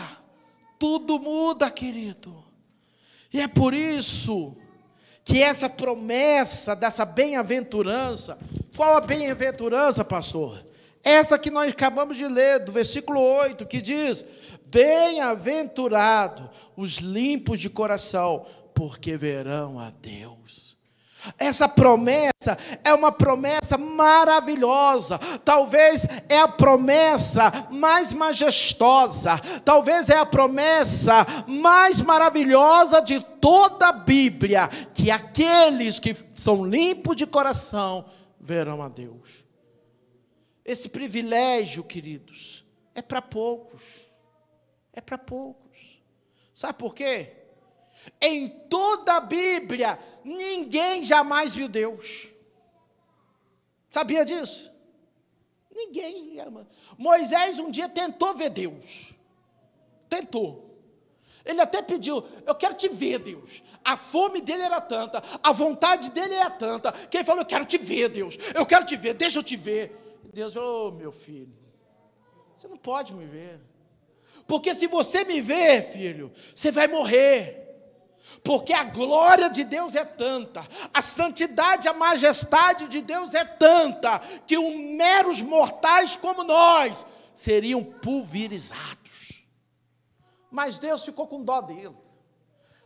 Tudo 0.79 1.19
muda, 1.19 1.69
querido. 1.69 2.43
E 3.31 3.39
é 3.39 3.47
por 3.47 3.73
isso 3.73 4.57
que 5.23 5.41
essa 5.41 5.69
promessa 5.69 6.75
dessa 6.75 7.05
bem-aventurança, 7.05 8.37
qual 8.75 8.97
a 8.97 9.01
bem-aventurança, 9.01 10.03
pastor? 10.03 10.65
Essa 11.03 11.37
que 11.37 11.49
nós 11.49 11.71
acabamos 11.71 12.15
de 12.15 12.27
ler, 12.27 12.59
do 12.59 12.71
versículo 12.71 13.19
8, 13.19 13.65
que 13.65 13.81
diz: 13.81 14.23
Bem-aventurado 14.65 16.49
os 16.75 16.97
limpos 16.97 17.59
de 17.59 17.69
coração, 17.69 18.45
porque 18.73 19.17
verão 19.17 19.79
a 19.79 19.91
Deus. 20.01 20.71
Essa 21.37 21.69
promessa 21.69 22.57
é 22.83 22.93
uma 22.93 23.11
promessa 23.11 23.77
maravilhosa, 23.77 25.19
talvez 25.45 26.03
é 26.27 26.39
a 26.39 26.47
promessa 26.47 27.67
mais 27.69 28.11
majestosa, 28.11 29.39
talvez 29.63 30.09
é 30.09 30.17
a 30.17 30.25
promessa 30.25 31.27
mais 31.47 32.01
maravilhosa 32.01 33.01
de 33.01 33.19
toda 33.39 33.89
a 33.89 33.91
Bíblia, 33.91 34.67
que 34.95 35.11
aqueles 35.11 35.99
que 35.99 36.15
são 36.33 36.65
limpos 36.65 37.15
de 37.15 37.27
coração 37.27 38.05
verão 38.41 38.81
a 38.81 38.89
Deus. 38.89 39.45
Esse 40.65 40.89
privilégio, 40.89 41.83
queridos, 41.83 42.65
é 42.95 43.01
para 43.01 43.21
poucos. 43.21 44.05
É 44.91 44.99
para 44.99 45.17
poucos. 45.17 46.01
Sabe 46.53 46.77
por 46.77 46.93
quê? 46.93 47.35
Em 48.19 48.49
toda 48.67 49.13
a 49.13 49.19
Bíblia, 49.21 49.97
ninguém 50.23 51.03
jamais 51.03 51.55
viu 51.55 51.69
Deus. 51.69 52.29
Sabia 53.91 54.25
disso? 54.25 54.71
Ninguém. 55.73 56.37
Moisés 56.97 57.59
um 57.59 57.69
dia 57.69 57.87
tentou 57.87 58.35
ver 58.35 58.49
Deus. 58.49 59.13
Tentou. 60.09 60.70
Ele 61.45 61.61
até 61.61 61.81
pediu: 61.81 62.23
Eu 62.45 62.55
quero 62.55 62.73
te 62.73 62.87
ver, 62.89 63.19
Deus. 63.19 63.61
A 63.83 63.97
fome 63.97 64.41
dele 64.41 64.63
era 64.63 64.79
tanta, 64.79 65.23
a 65.41 65.51
vontade 65.51 66.11
dele 66.11 66.35
era 66.35 66.49
tanta, 66.49 66.91
que 66.91 67.17
ele 67.17 67.23
falou: 67.23 67.41
Eu 67.41 67.47
quero 67.47 67.65
te 67.65 67.77
ver, 67.77 68.09
Deus. 68.09 68.37
Eu 68.53 68.65
quero 68.65 68.85
te 68.85 68.95
ver, 68.95 69.13
deixa 69.13 69.39
eu 69.39 69.43
te 69.43 69.55
ver. 69.55 70.19
Deus 70.33 70.53
falou: 70.53 70.89
oh, 70.89 70.91
Meu 70.91 71.11
filho, 71.11 71.53
você 72.55 72.67
não 72.67 72.77
pode 72.77 73.13
me 73.13 73.25
ver. 73.25 73.59
Porque 74.47 74.73
se 74.73 74.87
você 74.87 75.23
me 75.23 75.41
ver, 75.41 75.83
filho, 75.91 76.31
você 76.55 76.71
vai 76.71 76.87
morrer 76.87 77.61
porque 78.43 78.73
a 78.73 78.83
glória 78.83 79.49
de 79.49 79.63
Deus 79.63 79.95
é 79.95 80.03
tanta, 80.03 80.67
a 80.93 81.01
santidade, 81.01 81.87
a 81.87 81.93
majestade 81.93 82.87
de 82.87 83.01
Deus 83.01 83.33
é 83.33 83.45
tanta, 83.45 84.19
que 84.47 84.57
um 84.57 84.95
meros 84.95 85.41
mortais 85.41 86.15
como 86.15 86.43
nós 86.43 87.05
seriam 87.35 87.83
pulverizados. 87.83 89.00
Mas 90.51 90.77
Deus 90.77 91.05
ficou 91.05 91.25
com 91.25 91.41
dó 91.41 91.61
dele. 91.61 91.97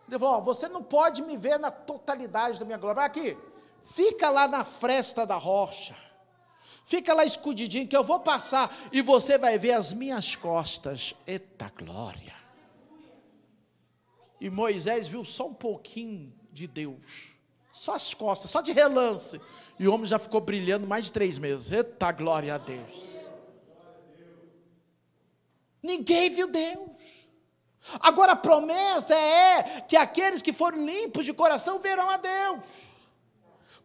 Ele 0.08 0.20
falou: 0.20 0.44
Você 0.44 0.70
não 0.70 0.84
pode 0.84 1.24
me 1.24 1.36
ver 1.36 1.60
na 1.60 1.72
totalidade 1.72 2.60
da 2.60 2.66
minha 2.66 2.78
glória. 2.78 3.02
Aqui, 3.02 3.36
fica 3.84 4.30
lá 4.30 4.48
na 4.48 4.64
fresta 4.64 5.26
da 5.26 5.36
rocha. 5.36 5.96
Fica 6.86 7.16
lá 7.16 7.26
escondidinho 7.26 7.88
que 7.88 7.98
eu 7.98 8.04
vou 8.04 8.20
passar 8.20 8.72
e 8.92 9.02
você 9.02 9.40
vai 9.40 9.58
ver 9.58 9.72
as 9.72 9.92
minhas 9.92 10.36
costas. 10.36 11.16
Eita 11.26 11.72
glória! 11.76 12.36
E 14.40 14.52
Moisés 14.52 15.08
viu 15.08 15.26
só 15.26 15.48
um 15.48 15.54
pouquinho 15.54 16.32
de 16.52 16.68
Deus, 16.68 17.32
só 17.74 17.96
as 17.96 18.14
costas, 18.14 18.52
só 18.52 18.62
de 18.62 18.72
relance. 18.72 19.42
E 19.80 19.88
o 19.88 19.94
homem 19.94 20.06
já 20.06 20.20
ficou 20.20 20.40
brilhando 20.40 20.86
mais 20.86 21.06
de 21.06 21.14
três 21.14 21.40
meses. 21.40 21.72
Eita 21.72 22.12
glória 22.12 22.54
a 22.54 22.58
Deus! 22.60 23.16
Ninguém 25.82 26.30
viu 26.30 26.48
Deus. 26.48 27.25
Agora 28.00 28.34
a 28.34 28.36
promessa 28.36 29.16
é 29.16 29.82
que 29.88 29.96
aqueles 29.96 30.42
que 30.42 30.54
forem 30.54 30.86
limpos 30.86 31.26
de 31.26 31.34
coração 31.34 31.80
verão 31.80 32.10
a 32.10 32.18
Deus. 32.18 32.96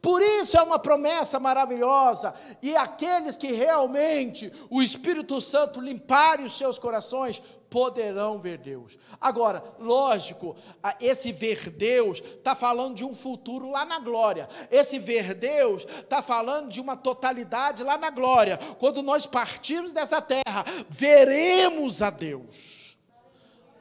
Por 0.02 0.22
isso 0.22 0.56
é 0.56 0.62
uma 0.62 0.78
promessa 0.78 1.38
maravilhosa. 1.38 2.32
E 2.62 2.74
aqueles 2.74 3.36
que 3.36 3.52
realmente 3.52 4.50
o 4.70 4.82
Espírito 4.82 5.40
Santo 5.40 5.80
limparem 5.80 6.46
os 6.46 6.56
seus 6.56 6.78
corações 6.78 7.42
poderão 7.68 8.38
ver 8.38 8.58
Deus. 8.58 8.98
Agora, 9.20 9.62
lógico, 9.78 10.56
esse 10.98 11.30
ver 11.30 11.70
Deus 11.70 12.18
está 12.18 12.56
falando 12.56 12.96
de 12.96 13.04
um 13.04 13.14
futuro 13.14 13.70
lá 13.70 13.84
na 13.84 13.98
glória. 14.00 14.48
Esse 14.70 14.98
ver 14.98 15.34
Deus 15.34 15.84
está 15.84 16.22
falando 16.22 16.68
de 16.68 16.80
uma 16.80 16.96
totalidade 16.96 17.84
lá 17.84 17.98
na 17.98 18.10
glória. 18.10 18.58
Quando 18.78 19.02
nós 19.02 19.26
partirmos 19.26 19.92
dessa 19.92 20.20
terra, 20.20 20.64
veremos 20.88 22.00
a 22.00 22.10
Deus. 22.10 22.80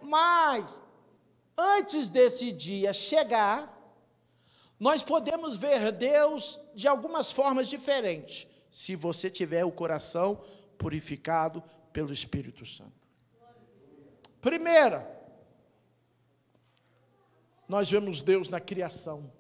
Mas, 0.09 0.81
antes 1.55 2.09
desse 2.09 2.51
dia 2.51 2.91
chegar, 2.93 3.77
nós 4.79 5.03
podemos 5.03 5.55
ver 5.55 5.91
Deus 5.91 6.59
de 6.73 6.87
algumas 6.87 7.31
formas 7.31 7.67
diferentes, 7.67 8.47
se 8.71 8.95
você 8.95 9.29
tiver 9.29 9.63
o 9.63 9.71
coração 9.71 10.43
purificado 10.79 11.61
pelo 11.93 12.11
Espírito 12.11 12.65
Santo. 12.65 13.07
Primeira, 14.41 15.07
nós 17.67 17.87
vemos 17.87 18.23
Deus 18.23 18.49
na 18.49 18.59
criação. 18.59 19.31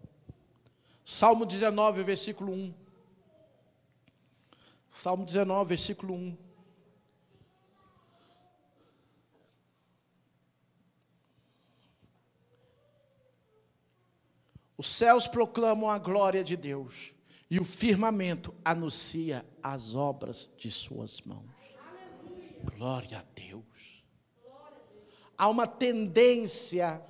Salmo 1.03 1.47
19, 1.47 2.03
versículo 2.03 2.53
1. 2.53 2.73
Salmo 4.91 5.25
19, 5.25 5.69
versículo 5.69 6.13
1. 6.13 6.48
Os 14.79 14.87
céus 14.87 15.27
proclamam 15.27 15.89
a 15.89 15.97
glória 15.97 16.41
de 16.41 16.55
Deus, 16.55 17.13
e 17.51 17.59
o 17.59 17.65
firmamento 17.65 18.55
anuncia 18.63 19.45
as 19.61 19.93
obras 19.93 20.49
de 20.57 20.71
suas 20.71 21.19
mãos. 21.19 21.51
Glória 22.77 23.19
a 23.19 23.23
Deus. 23.35 23.65
Há 25.37 25.49
uma 25.49 25.67
tendência 25.67 27.03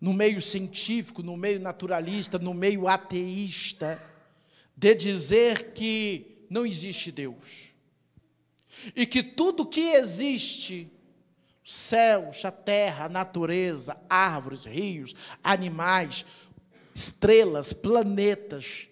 no 0.00 0.12
meio 0.12 0.42
científico, 0.42 1.22
no 1.22 1.36
meio 1.36 1.60
naturalista, 1.60 2.36
no 2.36 2.52
meio 2.52 2.88
ateísta, 2.88 4.02
de 4.76 4.92
dizer 4.92 5.72
que 5.72 6.44
não 6.50 6.66
existe 6.66 7.12
Deus. 7.12 7.68
E 8.96 9.06
que 9.06 9.22
tudo 9.22 9.64
que 9.64 9.92
existe, 9.92 10.90
céus, 11.64 12.44
a 12.44 12.52
terra, 12.52 13.06
a 13.06 13.08
natureza, 13.08 13.96
árvores, 14.08 14.64
rios, 14.64 15.14
animais, 15.42 16.26
estrelas, 16.94 17.72
planetas, 17.72 18.88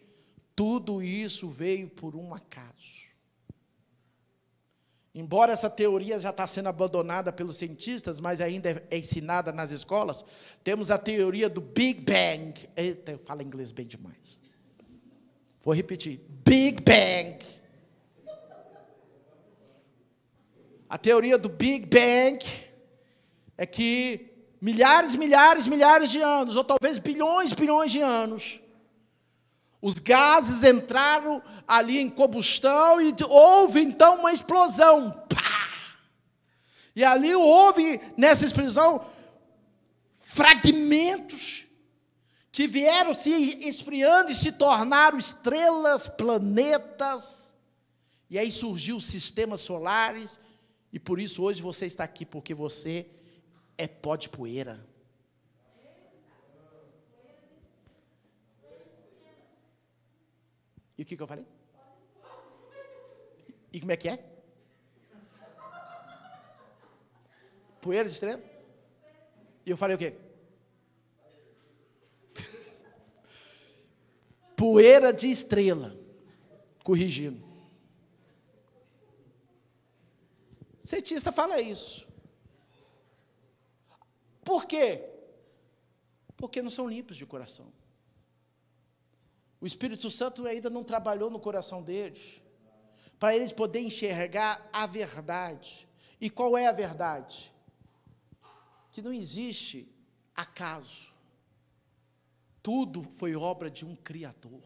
tudo 0.57 1.03
isso 1.03 1.49
veio 1.49 1.89
por 1.89 2.17
um 2.17 2.35
acaso. 2.35 3.03
Embora 5.15 5.53
essa 5.53 5.69
teoria 5.69 6.19
já 6.19 6.31
está 6.31 6.47
sendo 6.47 6.71
abandonada 6.71 7.31
pelos 7.31 7.59
cientistas, 7.59 8.19
mas 8.19 8.41
ainda 8.41 8.83
é 8.91 8.97
ensinada 8.97 9.53
nas 9.53 9.71
escolas, 9.71 10.25
temos 10.65 10.91
a 10.91 10.97
teoria 10.97 11.51
do 11.51 11.61
Big 11.61 12.01
Bang. 12.01 12.55
Eita, 12.75 13.13
eu 13.13 13.19
falo 13.19 13.43
inglês 13.43 13.71
bem 13.71 13.87
demais. 13.87 14.41
Vou 15.61 15.75
repetir: 15.75 16.21
Big 16.45 16.81
Bang. 16.83 17.39
A 20.93 20.99
teoria 20.99 21.39
do 21.39 21.49
Big 21.49 21.87
Bang 21.87 22.45
é 23.57 23.65
que 23.65 24.31
milhares, 24.61 25.17
milhares, 25.17 25.67
milhares 25.67 26.11
de 26.11 26.21
anos, 26.21 26.55
ou 26.55 26.63
talvez 26.63 26.99
bilhões, 26.99 27.55
bilhões 27.55 27.91
de 27.91 28.03
anos, 28.03 28.61
os 29.81 29.95
gases 29.95 30.63
entraram 30.63 31.43
ali 31.67 31.99
em 31.99 32.11
combustão 32.11 33.01
e 33.01 33.15
houve 33.27 33.81
então 33.81 34.19
uma 34.19 34.35
explosão. 34.35 35.13
Pá! 35.31 35.97
E 36.95 37.03
ali 37.03 37.35
houve, 37.35 37.99
nessa 38.15 38.45
explosão, 38.45 39.07
fragmentos 40.21 41.65
que 42.51 42.69
vieram 42.69 43.15
se 43.15 43.31
esfriando 43.67 44.31
e 44.31 44.35
se 44.35 44.53
tornaram 44.53 45.17
estrelas, 45.17 46.07
planetas. 46.07 47.55
E 48.29 48.39
aí 48.39 48.53
surgiu 48.53 48.97
os 48.97 49.07
sistemas 49.07 49.63
solares. 49.63 50.39
E 50.93 50.99
por 50.99 51.19
isso 51.19 51.43
hoje 51.43 51.63
você 51.63 51.87
está 51.87 52.05
aqui, 52.05 52.27
porque 52.27 52.53
você 52.53 53.07
é 53.79 53.89
pó 53.89 54.15
de 54.15 54.29
poeira. 54.29 54.87
E 60.99 61.03
o 61.03 61.07
que, 61.07 61.17
que 61.17 61.23
eu 61.23 61.27
falei? 61.27 61.47
E 63.73 63.81
como 63.81 63.93
é 63.93 63.97
que 63.97 64.09
é? 64.09 64.23
Poeira 67.81 68.09
de 68.09 68.15
estrela? 68.15 68.43
E 69.65 69.71
eu 69.71 69.77
falei 69.77 69.97
o 69.97 69.99
quê? 69.99 70.15
Poeira 74.55 75.13
de 75.13 75.29
estrela. 75.29 75.97
Corrigindo. 76.85 77.52
O 80.83 80.87
cientista 80.87 81.31
fala 81.31 81.61
isso. 81.61 82.07
Por 84.45 84.67
quê? 84.67 85.09
Porque 86.37 86.61
não 86.61 86.71
são 86.71 86.89
limpos 86.89 87.17
de 87.17 87.25
coração. 87.25 87.73
O 89.61 89.67
Espírito 89.67 90.11
Santo 90.11 90.45
ainda 90.47 90.69
não 90.69 90.83
trabalhou 90.83 91.31
no 91.31 91.39
coração 91.39 91.81
deles, 91.81 92.43
para 93.17 93.37
eles 93.37 93.53
poderem 93.53 93.87
enxergar 93.87 94.69
a 94.73 94.87
verdade. 94.87 95.89
E 96.21 96.29
qual 96.29 96.59
é 96.59 96.67
a 96.67 96.73
verdade? 96.73 97.55
Que 98.91 99.01
não 99.01 99.13
existe 99.13 99.89
acaso. 100.35 101.13
Tudo 102.61 103.05
foi 103.05 103.37
obra 103.37 103.71
de 103.71 103.85
um 103.85 103.95
Criador. 103.95 104.63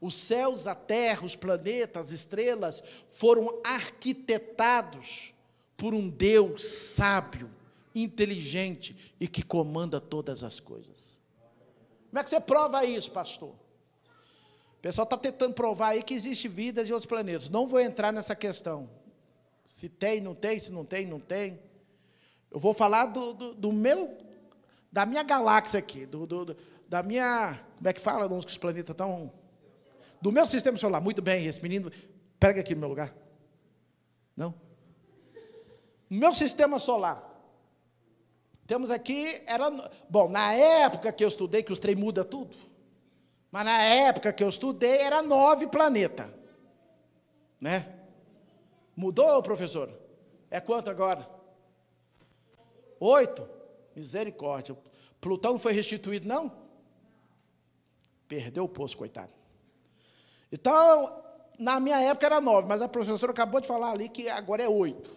Os 0.00 0.14
céus, 0.14 0.66
a 0.66 0.74
terra, 0.74 1.24
os 1.24 1.36
planetas, 1.36 2.06
as 2.06 2.12
estrelas 2.12 2.82
foram 3.10 3.60
arquitetados 3.64 5.32
por 5.76 5.94
um 5.94 6.08
Deus 6.08 6.64
sábio, 6.64 7.50
inteligente 7.94 9.14
e 9.20 9.28
que 9.28 9.42
comanda 9.42 10.00
todas 10.00 10.42
as 10.42 10.58
coisas. 10.60 11.20
Como 12.08 12.20
é 12.20 12.24
que 12.24 12.30
você 12.30 12.40
prova 12.40 12.84
isso, 12.84 13.10
pastor? 13.10 13.50
O 13.50 14.80
pessoal 14.82 15.04
está 15.04 15.16
tentando 15.16 15.54
provar 15.54 15.88
aí 15.88 16.02
que 16.02 16.14
existe 16.14 16.48
vida 16.48 16.84
de 16.84 16.92
outros 16.92 17.08
planetas. 17.08 17.48
Não 17.48 17.66
vou 17.66 17.80
entrar 17.80 18.12
nessa 18.12 18.34
questão. 18.34 18.88
Se 19.66 19.88
tem, 19.88 20.20
não 20.20 20.34
tem, 20.34 20.58
se 20.58 20.70
não 20.70 20.84
tem, 20.84 21.06
não 21.06 21.20
tem. 21.20 21.58
Eu 22.50 22.60
vou 22.60 22.74
falar 22.74 23.06
do, 23.06 23.32
do, 23.32 23.54
do 23.54 23.72
meu, 23.72 24.16
da 24.90 25.06
minha 25.06 25.22
galáxia 25.22 25.78
aqui, 25.78 26.04
do, 26.04 26.26
do, 26.26 26.56
da 26.88 27.02
minha, 27.02 27.58
como 27.76 27.88
é 27.88 27.92
que 27.92 28.00
fala, 28.00 28.26
onde 28.26 28.46
os 28.46 28.58
planetas 28.58 28.92
estão? 28.92 29.32
Do 30.22 30.30
meu 30.30 30.46
sistema 30.46 30.78
solar. 30.78 31.02
Muito 31.02 31.20
bem, 31.20 31.44
esse 31.46 31.60
menino, 31.60 31.90
pega 32.38 32.60
aqui 32.60 32.74
no 32.74 32.80
meu 32.80 32.88
lugar. 32.88 33.12
Não? 34.36 34.54
Meu 36.08 36.32
sistema 36.32 36.78
solar, 36.78 37.28
temos 38.66 38.90
aqui, 38.90 39.42
era, 39.46 39.68
bom, 40.08 40.28
na 40.28 40.52
época 40.54 41.12
que 41.12 41.24
eu 41.24 41.28
estudei, 41.28 41.62
que 41.62 41.72
os 41.72 41.78
trem 41.78 41.96
muda 41.96 42.24
tudo, 42.24 42.54
mas 43.50 43.64
na 43.64 43.82
época 43.82 44.32
que 44.32 44.44
eu 44.44 44.48
estudei, 44.48 44.98
era 44.98 45.22
nove 45.22 45.66
planetas, 45.66 46.30
né? 47.60 47.98
Mudou, 48.94 49.42
professor? 49.42 49.92
É 50.50 50.60
quanto 50.60 50.88
agora? 50.88 51.28
Oito? 53.00 53.48
Misericórdia. 53.96 54.76
Plutão 55.20 55.52
não 55.52 55.58
foi 55.58 55.72
restituído, 55.72 56.28
não? 56.28 56.52
Perdeu 58.28 58.64
o 58.64 58.68
poço, 58.68 58.96
coitado. 58.96 59.41
Então, 60.52 61.24
na 61.58 61.80
minha 61.80 61.98
época 62.00 62.26
era 62.26 62.40
nove, 62.40 62.68
mas 62.68 62.82
a 62.82 62.88
professora 62.88 63.32
acabou 63.32 63.60
de 63.60 63.66
falar 63.66 63.90
ali 63.90 64.08
que 64.08 64.28
agora 64.28 64.62
é 64.62 64.68
oito. 64.68 65.10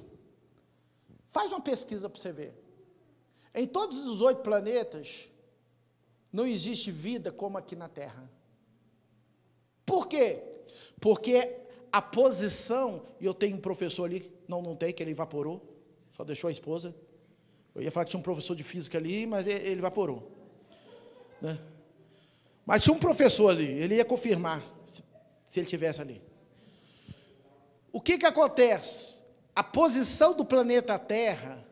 Faz 1.31 1.51
uma 1.51 1.59
pesquisa 1.59 2.09
para 2.09 2.19
você 2.19 2.31
ver. 2.31 2.53
Em 3.53 3.67
todos 3.67 4.05
os 4.05 4.21
oito 4.21 4.41
planetas, 4.41 5.29
não 6.31 6.47
existe 6.47 6.89
vida 6.89 7.31
como 7.31 7.57
aqui 7.57 7.75
na 7.75 7.89
Terra. 7.89 8.29
Por 9.85 10.07
quê? 10.07 10.41
Porque 10.99 11.57
a 11.91 12.01
posição, 12.01 13.03
e 13.19 13.25
eu 13.25 13.33
tenho 13.33 13.57
um 13.57 13.61
professor 13.61 14.05
ali, 14.05 14.31
não, 14.47 14.61
não 14.61 14.75
tem, 14.75 14.93
que 14.93 15.03
ele 15.03 15.11
evaporou, 15.11 15.61
só 16.15 16.23
deixou 16.23 16.47
a 16.47 16.51
esposa. 16.51 16.95
Eu 17.73 17.81
ia 17.81 17.91
falar 17.91 18.05
que 18.05 18.11
tinha 18.11 18.19
um 18.19 18.23
professor 18.23 18.55
de 18.55 18.63
física 18.63 18.97
ali, 18.97 19.27
mas 19.27 19.45
ele 19.45 19.79
evaporou. 19.79 20.31
Né? 21.41 21.59
Mas 22.65 22.83
tinha 22.83 22.93
um 22.93 22.99
professor 22.99 23.49
ali, 23.49 23.65
ele 23.65 23.95
ia 23.95 24.05
confirmar, 24.05 24.63
se 25.55 25.59
ele 25.61 25.67
tivesse 25.67 26.01
ali. 26.01 26.21
O 27.89 28.01
que, 28.01 28.17
que 28.17 28.25
acontece? 28.25 29.15
A 29.55 29.63
posição 29.63 30.33
do 30.33 30.43
planeta 30.43 30.99
Terra 30.99 31.65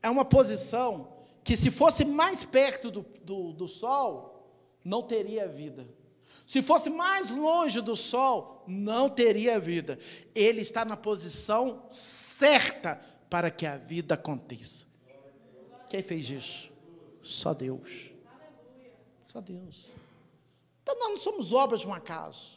é 0.00 0.08
uma 0.08 0.24
posição 0.24 1.08
que 1.42 1.56
se 1.56 1.72
fosse 1.72 2.04
mais 2.04 2.44
perto 2.44 2.88
do, 2.88 3.04
do, 3.24 3.52
do 3.52 3.66
Sol, 3.66 4.48
não 4.84 5.02
teria 5.02 5.48
vida. 5.48 5.88
Se 6.46 6.62
fosse 6.62 6.88
mais 6.88 7.28
longe 7.28 7.80
do 7.80 7.96
Sol, 7.96 8.62
não 8.64 9.10
teria 9.10 9.58
vida. 9.58 9.98
Ele 10.32 10.60
está 10.60 10.84
na 10.84 10.96
posição 10.96 11.84
certa 11.90 13.00
para 13.28 13.50
que 13.50 13.66
a 13.66 13.76
vida 13.76 14.14
aconteça. 14.14 14.86
Quem 15.90 16.00
fez 16.00 16.30
isso? 16.30 16.70
Só 17.24 17.52
Deus. 17.52 18.12
Só 19.26 19.40
Deus. 19.40 19.90
Então 20.80 20.96
nós 20.96 21.08
não 21.08 21.16
somos 21.16 21.52
obras 21.52 21.80
de 21.80 21.88
um 21.88 21.92
acaso. 21.92 22.55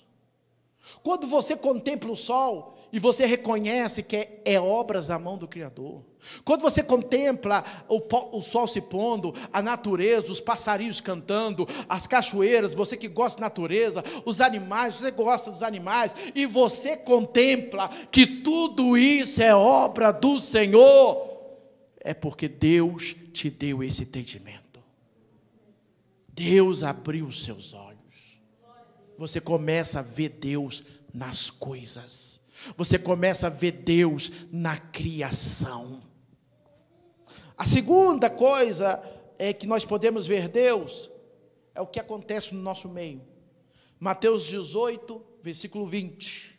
Quando 1.03 1.27
você 1.27 1.55
contempla 1.55 2.11
o 2.11 2.15
sol 2.15 2.77
e 2.91 2.99
você 2.99 3.25
reconhece 3.25 4.01
que 4.01 4.15
é, 4.15 4.41
é 4.45 4.59
obras 4.59 5.07
da 5.07 5.19
mão 5.19 5.37
do 5.37 5.47
Criador. 5.47 6.03
Quando 6.43 6.61
você 6.61 6.83
contempla 6.83 7.63
o, 7.87 8.01
o, 8.37 8.41
sol 8.41 8.67
se 8.67 8.81
pondo, 8.81 9.33
a 9.53 9.61
natureza, 9.61 10.31
os 10.31 10.41
passarinhos 10.41 10.99
cantando, 10.99 11.67
as 11.87 12.07
cachoeiras, 12.07 12.73
você 12.73 12.97
que 12.97 13.07
gosta 13.07 13.37
de 13.37 13.41
natureza, 13.41 14.03
os 14.25 14.41
animais, 14.41 14.95
você 14.95 15.11
gosta 15.11 15.51
dos 15.51 15.63
animais, 15.63 16.13
e 16.35 16.45
você 16.45 16.97
contempla 16.97 17.89
que 18.11 18.25
tudo 18.25 18.97
isso 18.97 19.41
é 19.41 19.55
obra 19.55 20.11
do 20.11 20.39
Senhor, 20.39 21.29
é 21.99 22.13
porque 22.13 22.47
Deus 22.47 23.15
te 23.31 23.49
deu 23.49 23.83
esse 23.83 24.03
entendimento. 24.03 24.59
Deus 26.27 26.83
abriu 26.83 27.25
os 27.25 27.43
seus 27.43 27.73
olhos. 27.73 27.88
Você 29.19 29.41
começa 29.41 29.99
a 29.99 30.01
ver 30.01 30.29
Deus 30.29 30.81
nas 31.13 31.49
coisas. 31.49 32.39
Você 32.77 32.97
começa 32.97 33.47
a 33.47 33.49
ver 33.49 33.73
Deus 33.73 34.31
na 34.49 34.77
criação. 34.77 36.01
A 37.57 37.65
segunda 37.65 38.29
coisa 38.29 39.03
é 39.37 39.51
que 39.51 39.67
nós 39.67 39.83
podemos 39.83 40.25
ver 40.25 40.47
Deus 40.47 41.11
é 41.75 41.81
o 41.81 41.87
que 41.87 41.99
acontece 41.99 42.55
no 42.55 42.61
nosso 42.61 42.87
meio. 42.87 43.21
Mateus 43.99 44.45
18, 44.45 45.21
versículo 45.43 45.85
20. 45.85 46.57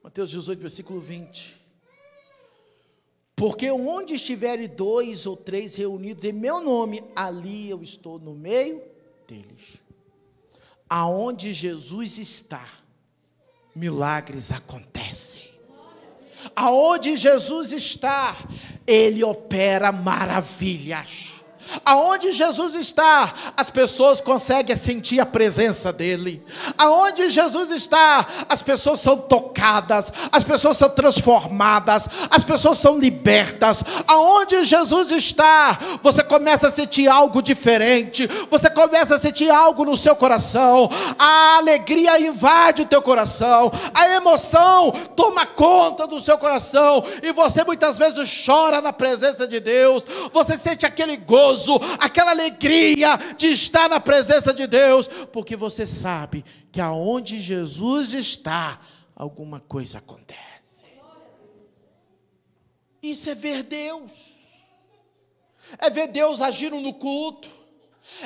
Mateus 0.00 0.30
18, 0.30 0.60
versículo 0.60 1.00
20. 1.00 1.56
Porque 3.38 3.70
onde 3.70 4.14
estiverem 4.14 4.66
dois 4.66 5.24
ou 5.24 5.36
três 5.36 5.76
reunidos 5.76 6.24
em 6.24 6.32
meu 6.32 6.60
nome, 6.60 7.04
ali 7.14 7.70
eu 7.70 7.84
estou 7.84 8.18
no 8.18 8.34
meio 8.34 8.82
deles. 9.28 9.80
Aonde 10.90 11.52
Jesus 11.52 12.18
está, 12.18 12.68
milagres 13.76 14.50
acontecem. 14.50 15.40
Aonde 16.56 17.14
Jesus 17.14 17.70
está, 17.70 18.36
ele 18.84 19.22
opera 19.22 19.92
maravilhas. 19.92 21.37
Aonde 21.84 22.32
Jesus 22.32 22.74
está, 22.74 23.32
as 23.56 23.70
pessoas 23.70 24.20
conseguem 24.20 24.76
sentir 24.76 25.20
a 25.20 25.26
presença 25.26 25.92
dEle. 25.92 26.42
Aonde 26.76 27.28
Jesus 27.28 27.70
está, 27.70 28.26
as 28.48 28.62
pessoas 28.62 29.00
são 29.00 29.16
tocadas, 29.16 30.12
as 30.32 30.44
pessoas 30.44 30.76
são 30.76 30.88
transformadas, 30.88 32.08
as 32.30 32.44
pessoas 32.44 32.78
são 32.78 32.98
libertas. 32.98 33.82
Aonde 34.06 34.64
Jesus 34.64 35.10
está, 35.10 35.78
você 36.02 36.22
começa 36.22 36.68
a 36.68 36.72
sentir 36.72 37.08
algo 37.08 37.42
diferente, 37.42 38.28
você 38.50 38.70
começa 38.70 39.16
a 39.16 39.18
sentir 39.18 39.50
algo 39.50 39.84
no 39.84 39.96
seu 39.96 40.16
coração. 40.16 40.88
A 41.18 41.56
alegria 41.58 42.20
invade 42.20 42.82
o 42.82 42.86
teu 42.86 43.02
coração, 43.02 43.70
a 43.94 44.08
emoção 44.10 44.92
toma 45.14 45.46
conta 45.46 46.06
do 46.06 46.20
seu 46.20 46.38
coração, 46.38 47.04
e 47.22 47.32
você 47.32 47.64
muitas 47.64 47.98
vezes 47.98 48.44
chora 48.44 48.80
na 48.80 48.92
presença 48.92 49.46
de 49.46 49.60
Deus, 49.60 50.04
você 50.32 50.56
sente 50.56 50.86
aquele 50.86 51.16
gozo 51.16 51.57
gozo, 51.58 51.78
aquela 51.98 52.30
alegria 52.30 53.16
de 53.36 53.48
estar 53.48 53.88
na 53.88 54.00
presença 54.00 54.54
de 54.54 54.66
Deus, 54.66 55.08
porque 55.32 55.56
você 55.56 55.86
sabe 55.86 56.44
que 56.70 56.80
aonde 56.80 57.40
Jesus 57.40 58.14
está, 58.14 58.80
alguma 59.14 59.60
coisa 59.60 59.98
acontece. 59.98 60.38
Isso 63.02 63.28
é 63.28 63.34
ver 63.34 63.62
Deus, 63.64 64.12
é 65.78 65.90
ver 65.90 66.08
Deus 66.08 66.40
agindo 66.40 66.80
no 66.80 66.94
culto, 66.94 67.48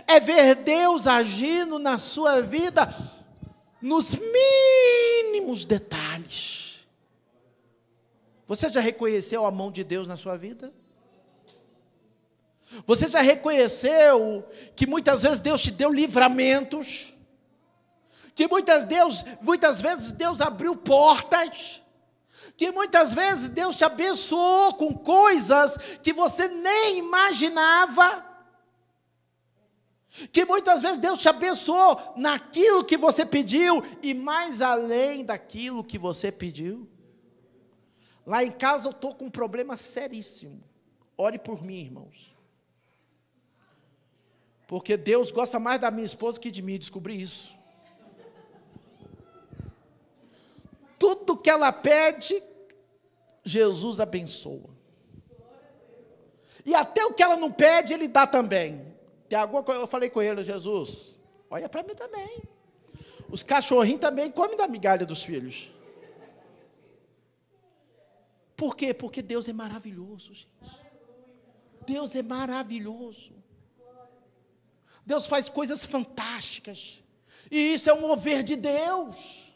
é 0.06 0.20
ver 0.20 0.54
Deus 0.56 1.06
agindo 1.06 1.78
na 1.78 1.98
sua 1.98 2.40
vida 2.40 2.94
nos 3.80 4.14
mínimos 4.14 5.64
detalhes. 5.64 6.80
Você 8.46 8.70
já 8.70 8.80
reconheceu 8.80 9.44
a 9.46 9.50
mão 9.50 9.70
de 9.70 9.82
Deus 9.82 10.06
na 10.06 10.16
sua 10.16 10.36
vida? 10.36 10.72
Você 12.86 13.08
já 13.08 13.20
reconheceu 13.20 14.46
que 14.74 14.86
muitas 14.86 15.22
vezes 15.22 15.40
Deus 15.40 15.60
te 15.60 15.70
deu 15.70 15.90
livramentos? 15.92 17.12
Que 18.34 18.48
muitas, 18.48 18.84
Deus, 18.84 19.24
muitas 19.42 19.80
vezes 19.80 20.12
Deus 20.12 20.40
abriu 20.40 20.74
portas? 20.74 21.82
Que 22.56 22.70
muitas 22.70 23.12
vezes 23.12 23.48
Deus 23.48 23.76
te 23.76 23.84
abençoou 23.84 24.74
com 24.74 24.92
coisas 24.92 25.76
que 26.02 26.12
você 26.12 26.48
nem 26.48 26.98
imaginava? 26.98 28.26
Que 30.30 30.44
muitas 30.44 30.82
vezes 30.82 30.98
Deus 30.98 31.20
te 31.20 31.28
abençoou 31.28 32.14
naquilo 32.16 32.84
que 32.84 32.96
você 32.96 33.24
pediu 33.24 33.82
e 34.02 34.12
mais 34.12 34.60
além 34.60 35.24
daquilo 35.24 35.84
que 35.84 35.98
você 35.98 36.30
pediu? 36.30 36.88
Lá 38.26 38.44
em 38.44 38.50
casa 38.50 38.88
eu 38.88 38.92
estou 38.92 39.14
com 39.14 39.26
um 39.26 39.30
problema 39.30 39.76
seríssimo. 39.76 40.62
Ore 41.16 41.38
por 41.38 41.62
mim, 41.62 41.80
irmãos. 41.80 42.31
Porque 44.72 44.96
Deus 44.96 45.30
gosta 45.30 45.58
mais 45.58 45.78
da 45.78 45.90
minha 45.90 46.06
esposa 46.06 46.40
que 46.40 46.50
de 46.50 46.62
mim, 46.62 46.78
descobri 46.78 47.20
isso. 47.20 47.54
Tudo 50.98 51.36
que 51.36 51.50
ela 51.50 51.70
pede, 51.70 52.42
Jesus 53.44 54.00
abençoa. 54.00 54.70
E 56.64 56.74
até 56.74 57.04
o 57.04 57.12
que 57.12 57.22
ela 57.22 57.36
não 57.36 57.52
pede, 57.52 57.92
Ele 57.92 58.08
dá 58.08 58.26
também. 58.26 58.96
Tem 59.28 59.38
alguma 59.38 59.62
coisa, 59.62 59.82
eu 59.82 59.86
falei 59.86 60.08
com 60.08 60.22
ele, 60.22 60.42
Jesus, 60.42 61.18
olha 61.50 61.68
para 61.68 61.82
mim 61.82 61.94
também. 61.94 62.42
Os 63.28 63.42
cachorrinhos 63.42 64.00
também 64.00 64.30
comem 64.30 64.56
da 64.56 64.66
migalha 64.66 65.04
dos 65.04 65.22
filhos. 65.22 65.70
Por 68.56 68.74
quê? 68.74 68.94
Porque 68.94 69.20
Deus 69.20 69.46
é 69.46 69.52
maravilhoso, 69.52 70.32
gente. 70.32 70.48
Deus 71.84 72.16
é 72.16 72.22
maravilhoso. 72.22 73.41
Deus 75.04 75.26
faz 75.26 75.48
coisas 75.48 75.84
fantásticas. 75.84 77.02
E 77.50 77.74
isso 77.74 77.90
é 77.90 77.94
um 77.94 78.00
mover 78.00 78.42
de 78.42 78.56
Deus. 78.56 79.52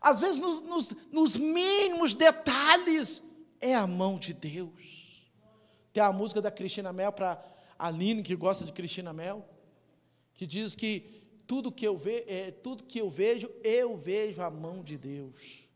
Às 0.00 0.20
vezes, 0.20 0.40
nos, 0.40 0.62
nos, 0.62 0.88
nos 1.12 1.36
mínimos 1.36 2.14
detalhes, 2.14 3.22
é 3.60 3.74
a 3.74 3.86
mão 3.86 4.18
de 4.18 4.32
Deus. 4.32 5.28
Tem 5.92 6.02
a 6.02 6.12
música 6.12 6.40
da 6.40 6.50
Cristina 6.50 6.92
Mel 6.92 7.12
para 7.12 7.44
Aline, 7.78 8.22
que 8.22 8.34
gosta 8.36 8.64
de 8.64 8.72
Cristina 8.72 9.12
Mel, 9.12 9.48
que 10.34 10.46
diz 10.46 10.74
que 10.74 11.18
tudo 11.46 11.72
que 11.72 11.86
eu, 11.86 11.96
ve, 11.96 12.24
é, 12.26 12.50
tudo 12.50 12.84
que 12.84 13.00
eu 13.00 13.08
vejo, 13.08 13.50
eu 13.64 13.96
vejo 13.96 14.42
a 14.42 14.50
mão 14.50 14.82
de 14.82 14.96
Deus. 14.96 15.68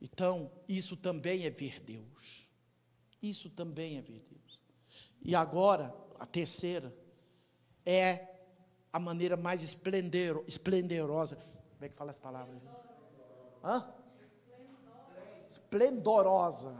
Então, 0.00 0.50
isso 0.68 0.96
também 0.96 1.44
é 1.44 1.50
ver 1.50 1.80
Deus. 1.80 2.48
Isso 3.22 3.48
também 3.48 3.96
é 3.96 4.02
ver 4.02 4.20
Deus. 4.28 4.31
E 5.24 5.34
agora, 5.36 5.94
a 6.18 6.26
terceira, 6.26 6.92
é 7.86 8.28
a 8.92 8.98
maneira 8.98 9.36
mais 9.36 9.62
esplendor, 9.62 10.44
esplendorosa. 10.46 11.36
Como 11.36 11.84
é 11.84 11.88
que 11.88 11.94
fala 11.94 12.10
as 12.10 12.18
palavras? 12.18 12.60
Hã? 13.62 13.86
Esplendorosa. 15.48 16.74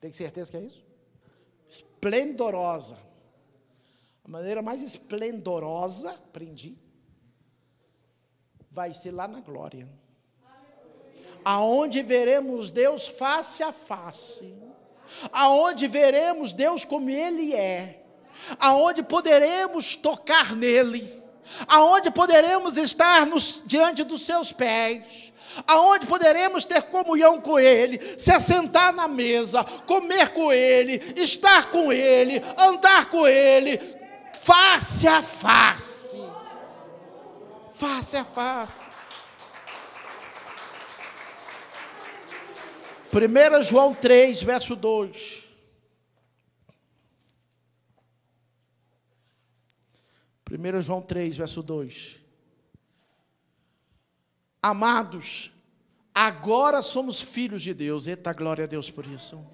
Tem 0.00 0.12
certeza 0.12 0.50
que 0.50 0.56
é 0.56 0.60
isso? 0.60 0.84
Esplendorosa. 1.68 2.98
A 4.24 4.28
maneira 4.28 4.62
mais 4.62 4.82
esplendorosa, 4.82 6.10
aprendi, 6.10 6.78
vai 8.70 8.92
ser 8.92 9.10
lá 9.10 9.26
na 9.26 9.40
glória. 9.40 9.88
Aonde 11.42 12.02
veremos 12.02 12.70
Deus 12.70 13.08
face 13.08 13.62
a 13.62 13.72
face 13.72 14.54
aonde 15.32 15.86
veremos 15.86 16.52
Deus 16.52 16.84
como 16.84 17.10
Ele 17.10 17.54
é, 17.54 18.02
aonde 18.58 19.02
poderemos 19.02 19.96
tocar 19.96 20.54
nele, 20.54 21.22
aonde 21.68 22.10
poderemos 22.10 22.76
estar 22.76 23.26
nos, 23.26 23.62
diante 23.64 24.04
dos 24.04 24.22
seus 24.22 24.52
pés, 24.52 25.32
aonde 25.66 26.06
poderemos 26.06 26.64
ter 26.64 26.82
comunhão 26.82 27.40
com 27.40 27.58
Ele, 27.58 28.00
se 28.18 28.32
assentar 28.32 28.92
na 28.92 29.08
mesa, 29.08 29.64
comer 29.86 30.30
com 30.30 30.52
Ele, 30.52 31.14
estar 31.16 31.70
com 31.70 31.92
Ele, 31.92 32.42
andar 32.56 33.06
com 33.06 33.26
Ele, 33.26 33.80
face 34.40 35.06
a 35.06 35.22
face. 35.22 36.00
Face 37.74 38.16
a 38.16 38.24
face. 38.24 38.89
1 43.12 43.62
João 43.64 43.92
3, 43.92 44.40
verso 44.42 44.76
2. 44.76 45.48
1 50.48 50.80
João 50.80 51.02
3, 51.02 51.36
verso 51.36 51.62
2. 51.62 52.20
Amados, 54.62 55.52
agora 56.14 56.82
somos 56.82 57.20
filhos 57.20 57.62
de 57.62 57.74
Deus. 57.74 58.06
Eita, 58.06 58.32
glória 58.32 58.64
a 58.64 58.68
Deus 58.68 58.90
por 58.90 59.06
isso. 59.06 59.44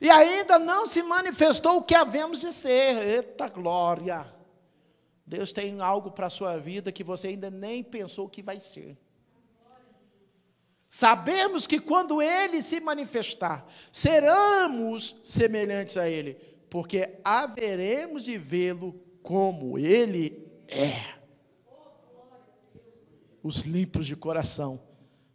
E 0.00 0.10
ainda 0.10 0.58
não 0.58 0.86
se 0.86 1.02
manifestou 1.02 1.76
o 1.76 1.82
que 1.82 1.94
havemos 1.94 2.40
de 2.40 2.52
ser. 2.52 3.06
Eita, 3.06 3.48
glória. 3.48 4.26
Deus 5.24 5.52
tem 5.52 5.80
algo 5.80 6.10
para 6.10 6.26
a 6.26 6.30
sua 6.30 6.56
vida 6.58 6.90
que 6.90 7.04
você 7.04 7.28
ainda 7.28 7.50
nem 7.50 7.84
pensou 7.84 8.28
que 8.28 8.42
vai 8.42 8.60
ser. 8.60 8.96
Sabemos 10.94 11.66
que 11.66 11.80
quando 11.80 12.22
ele 12.22 12.62
se 12.62 12.78
manifestar, 12.78 13.66
seremos 13.90 15.16
semelhantes 15.24 15.96
a 15.96 16.08
ele, 16.08 16.34
porque 16.70 17.18
haveremos 17.24 18.22
de 18.22 18.38
vê-lo 18.38 18.92
como 19.20 19.76
ele 19.76 20.46
é. 20.68 21.14
Os 23.42 23.62
limpos 23.62 24.06
de 24.06 24.14
coração 24.14 24.80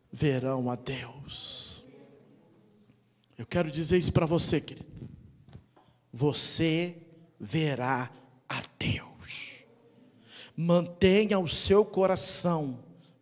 verão 0.09 0.71
a 0.71 0.75
Deus. 0.75 1.83
Eu 3.37 3.45
quero 3.45 3.69
dizer 3.69 3.97
isso 3.97 4.13
para 4.13 4.25
você, 4.25 4.61
querido. 4.61 4.87
Você 6.09 6.95
verá 7.37 8.09
a 8.47 8.61
Deus. 8.79 9.65
Mantenha 10.55 11.37
o 11.37 11.49
seu 11.49 11.83
coração 11.83 12.79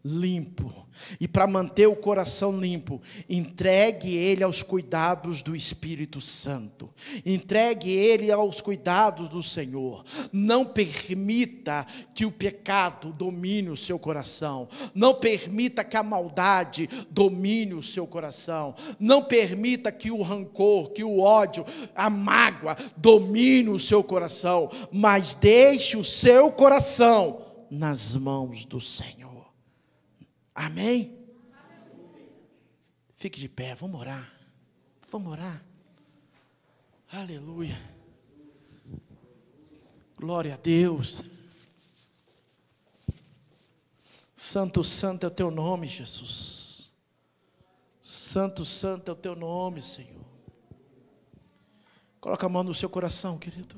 limpo. 0.08 0.88
E 1.20 1.28
para 1.28 1.46
manter 1.46 1.88
o 1.88 1.96
coração 1.96 2.60
limpo, 2.60 3.02
entregue 3.30 4.16
ele 4.16 4.44
aos 4.44 4.64
cuidados 4.64 5.42
do 5.42 5.56
Espírito 5.56 6.20
Santo. 6.20 6.90
Entregue 7.26 7.92
ele 7.92 8.32
aos 8.32 8.62
cuidados 8.62 9.30
do 9.30 9.44
Senhor. 9.44 10.04
Não 10.32 10.66
permita 10.66 11.86
que 12.16 12.26
o 12.26 12.32
pecado 12.32 13.14
domine 13.14 13.70
o 13.70 13.78
seu 13.78 14.00
coração. 14.00 14.68
Não 14.96 15.14
permita 15.14 15.84
que 15.84 15.98
a 15.98 16.04
maldade 16.04 16.90
domine 17.12 17.74
o 17.74 17.84
seu 17.84 18.08
coração. 18.08 18.74
Não 19.00 19.24
permita 19.24 19.92
que 19.92 20.10
o 20.10 20.22
rancor, 20.22 20.92
que 20.92 21.04
o 21.04 21.20
ódio, 21.20 21.66
a 21.96 22.10
mágoa 22.10 22.76
domine 22.96 23.70
o 23.70 23.80
seu 23.80 24.04
coração, 24.04 24.72
mas 24.92 25.36
deixe 25.36 25.96
o 25.98 26.04
seu 26.04 26.52
coração 26.52 27.42
nas 27.70 28.16
mãos 28.16 28.66
do 28.66 28.80
Senhor. 28.82 29.37
Amém? 30.58 31.16
Fique 33.16 33.40
de 33.40 33.48
pé, 33.48 33.76
vamos 33.76 34.02
orar. 34.02 34.34
Vamos 35.08 35.32
orar. 35.32 35.64
Aleluia. 37.12 37.80
Glória 40.18 40.56
a 40.56 40.58
Deus. 40.58 41.30
Santo, 44.36 44.84
santo 44.84 45.26
é 45.26 45.28
o 45.28 45.32
teu 45.32 45.52
nome, 45.52 45.86
Jesus. 45.86 46.92
Santo, 48.02 48.66
santo 48.66 49.10
é 49.10 49.12
o 49.12 49.16
teu 49.16 49.36
nome, 49.36 49.84
Senhor. 49.84 50.26
Coloca 52.20 52.48
a 52.48 52.50
mão 52.50 52.64
no 52.64 52.74
seu 52.74 52.90
coração, 52.90 53.38
querido. 53.38 53.78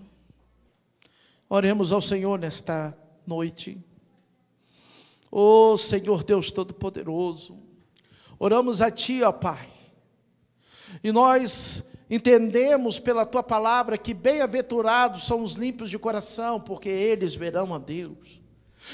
Oremos 1.50 1.92
ao 1.92 2.02
Senhor 2.02 2.40
nesta 2.40 2.98
noite. 3.28 3.84
Oh 5.32 5.78
Senhor 5.78 6.24
Deus 6.24 6.52
Todo-Poderoso, 6.52 7.58
oramos 8.38 8.82
a 8.82 8.90
Ti, 8.90 9.22
ó 9.24 9.32
Pai, 9.32 9.70
e 11.04 11.12
nós 11.12 11.84
entendemos 12.10 12.98
pela 12.98 13.26
Tua 13.26 13.44
palavra 13.44 13.98
que 13.98 14.14
bem-aventurados 14.14 15.26
são 15.26 15.44
os 15.44 15.54
limpos 15.54 15.90
de 15.90 16.00
coração, 16.00 16.60
porque 16.60 16.90
eles 16.90 17.36
verão 17.36 17.74
a 17.74 17.78
Deus, 17.78 18.42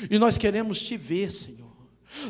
e 0.10 0.20
nós 0.20 0.38
queremos 0.38 0.82
Te 0.82 0.98
ver, 0.98 1.32
Senhor. 1.32 1.66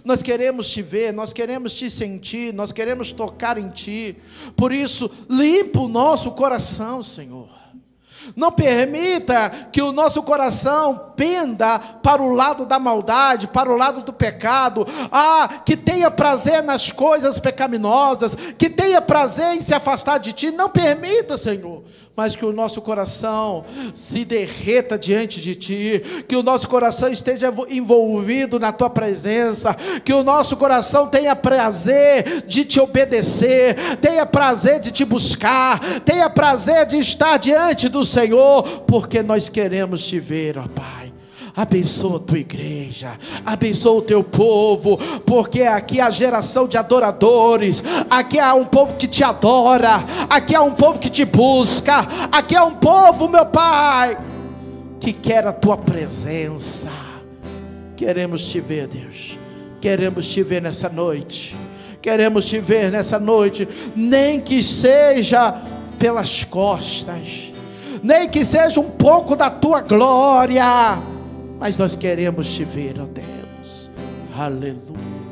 Nós 0.03 0.24
queremos 0.24 0.70
te 0.70 0.82
ver, 0.82 1.14
nós 1.14 1.32
queremos 1.32 1.74
te 1.74 1.91
sentir, 1.91 2.53
nós 2.53 2.72
queremos 2.72 3.12
tocar 3.12 3.58
em 3.58 3.70
ti. 3.70 4.16
Por 4.56 4.72
isso, 4.72 5.12
limpa 5.30 5.80
o 5.82 5.88
nosso 5.88 6.32
coração, 6.32 7.03
Senhor. 7.03 7.64
Não 8.36 8.52
permita 8.52 9.50
que 9.72 9.82
o 9.82 9.92
nosso 9.92 10.24
coração 10.24 11.14
penda 11.16 11.80
para 11.80 12.22
o 12.22 12.34
lado 12.34 12.66
da 12.66 12.80
maldade, 12.80 13.48
para 13.48 13.72
o 13.72 13.78
lado 13.78 14.02
do 14.02 14.14
pecado. 14.14 14.88
Ah, 15.12 15.48
que 15.66 15.76
tenha 15.76 16.10
prazer 16.10 16.64
nas 16.64 16.92
coisas 16.92 17.40
pecaminosas, 17.40 18.36
que 18.58 18.70
tenha 18.70 19.02
prazer 19.02 19.56
em 19.56 19.62
se 19.62 19.74
afastar 19.74 20.20
de 20.20 20.34
ti. 20.34 20.52
Não 20.52 20.70
permita, 20.70 21.38
Senhor, 21.38 21.84
mas 22.16 22.36
que 22.36 22.45
o 22.45 22.53
nosso 22.53 22.82
coração 22.82 23.66
se 23.93 24.24
derreta 24.24 24.97
diante 24.97 25.41
de 25.41 25.55
ti, 25.55 26.01
que 26.28 26.36
o 26.36 26.43
nosso 26.43 26.68
coração 26.68 27.09
esteja 27.09 27.53
envolvido 27.70 28.59
na 28.59 28.72
tua 28.72 28.89
presença, 28.89 29.74
que 30.03 30.13
o 30.13 30.24
nosso 30.24 30.55
coração 30.55 31.07
tenha 31.07 31.36
prazer 31.36 32.43
de 32.47 32.63
te 32.63 32.80
obedecer, 32.80 33.97
tenha 33.97 34.26
prazer 34.26 34.80
de 34.80 34.91
te 34.91 35.03
buscar, 35.03 35.80
tenha 36.01 36.30
prazer 36.30 36.86
de 36.86 36.97
estar 36.97 37.38
diante 37.38 37.89
do 37.89 38.05
Senhor, 38.05 38.63
porque 38.88 39.22
nós 39.22 39.49
queremos 39.49 40.05
te 40.05 40.20
ver, 40.20 40.57
ó 40.57 40.66
Pai 40.68 41.05
abençoa 41.56 42.18
a 42.18 42.20
tua 42.20 42.39
igreja, 42.39 43.18
abençoa 43.45 43.99
o 43.99 44.01
teu 44.01 44.24
povo, 44.24 44.97
porque 45.26 45.62
aqui 45.62 46.01
há 46.01 46.10
geração 46.10 46.68
de 46.68 46.78
adoradores, 46.78 47.82
aqui 48.10 48.38
há 48.38 48.53
um 48.53 48.66
povo 48.66 48.95
que 48.95 49.08
te 49.08 49.24
adora, 49.24 50.03
aqui 50.30 50.53
há 50.53 50.62
um 50.62 50.74
povo 50.74 50.99
que 50.99 51.10
te 51.10 51.24
busca, 51.24 52.06
aqui 52.32 52.56
há 52.56 52.66
um 52.66 52.76
povo, 52.76 53.30
meu 53.30 53.45
Pai, 53.45 54.18
que 54.99 55.14
quer 55.14 55.47
a 55.47 55.53
tua 55.53 55.78
presença. 55.78 56.89
Queremos 57.95 58.45
te 58.45 58.60
ver, 58.60 58.88
Deus, 58.88 59.38
queremos 59.80 60.28
te 60.28 60.43
ver 60.43 60.62
nessa 60.62 60.89
noite, 60.89 61.56
queremos 62.01 62.43
te 62.43 62.60
ver 62.60 62.91
nessa 62.91 63.18
noite, 63.18 63.66
nem 63.95 64.41
que 64.41 64.62
seja 64.62 65.62
pelas 65.97 66.43
costas, 66.43 67.53
nem 68.03 68.28
que 68.28 68.43
seja 68.43 68.82
um 68.82 68.89
pouco 68.89 69.38
da 69.38 69.49
tua 69.49 69.80
glória 69.80 71.14
mas 71.60 71.78
nós 71.78 71.95
queremos 71.95 72.47
te 72.53 72.64
ver, 72.64 72.95
ó 72.99 73.06
Deus. 73.06 73.91
Aleluia. 74.38 75.25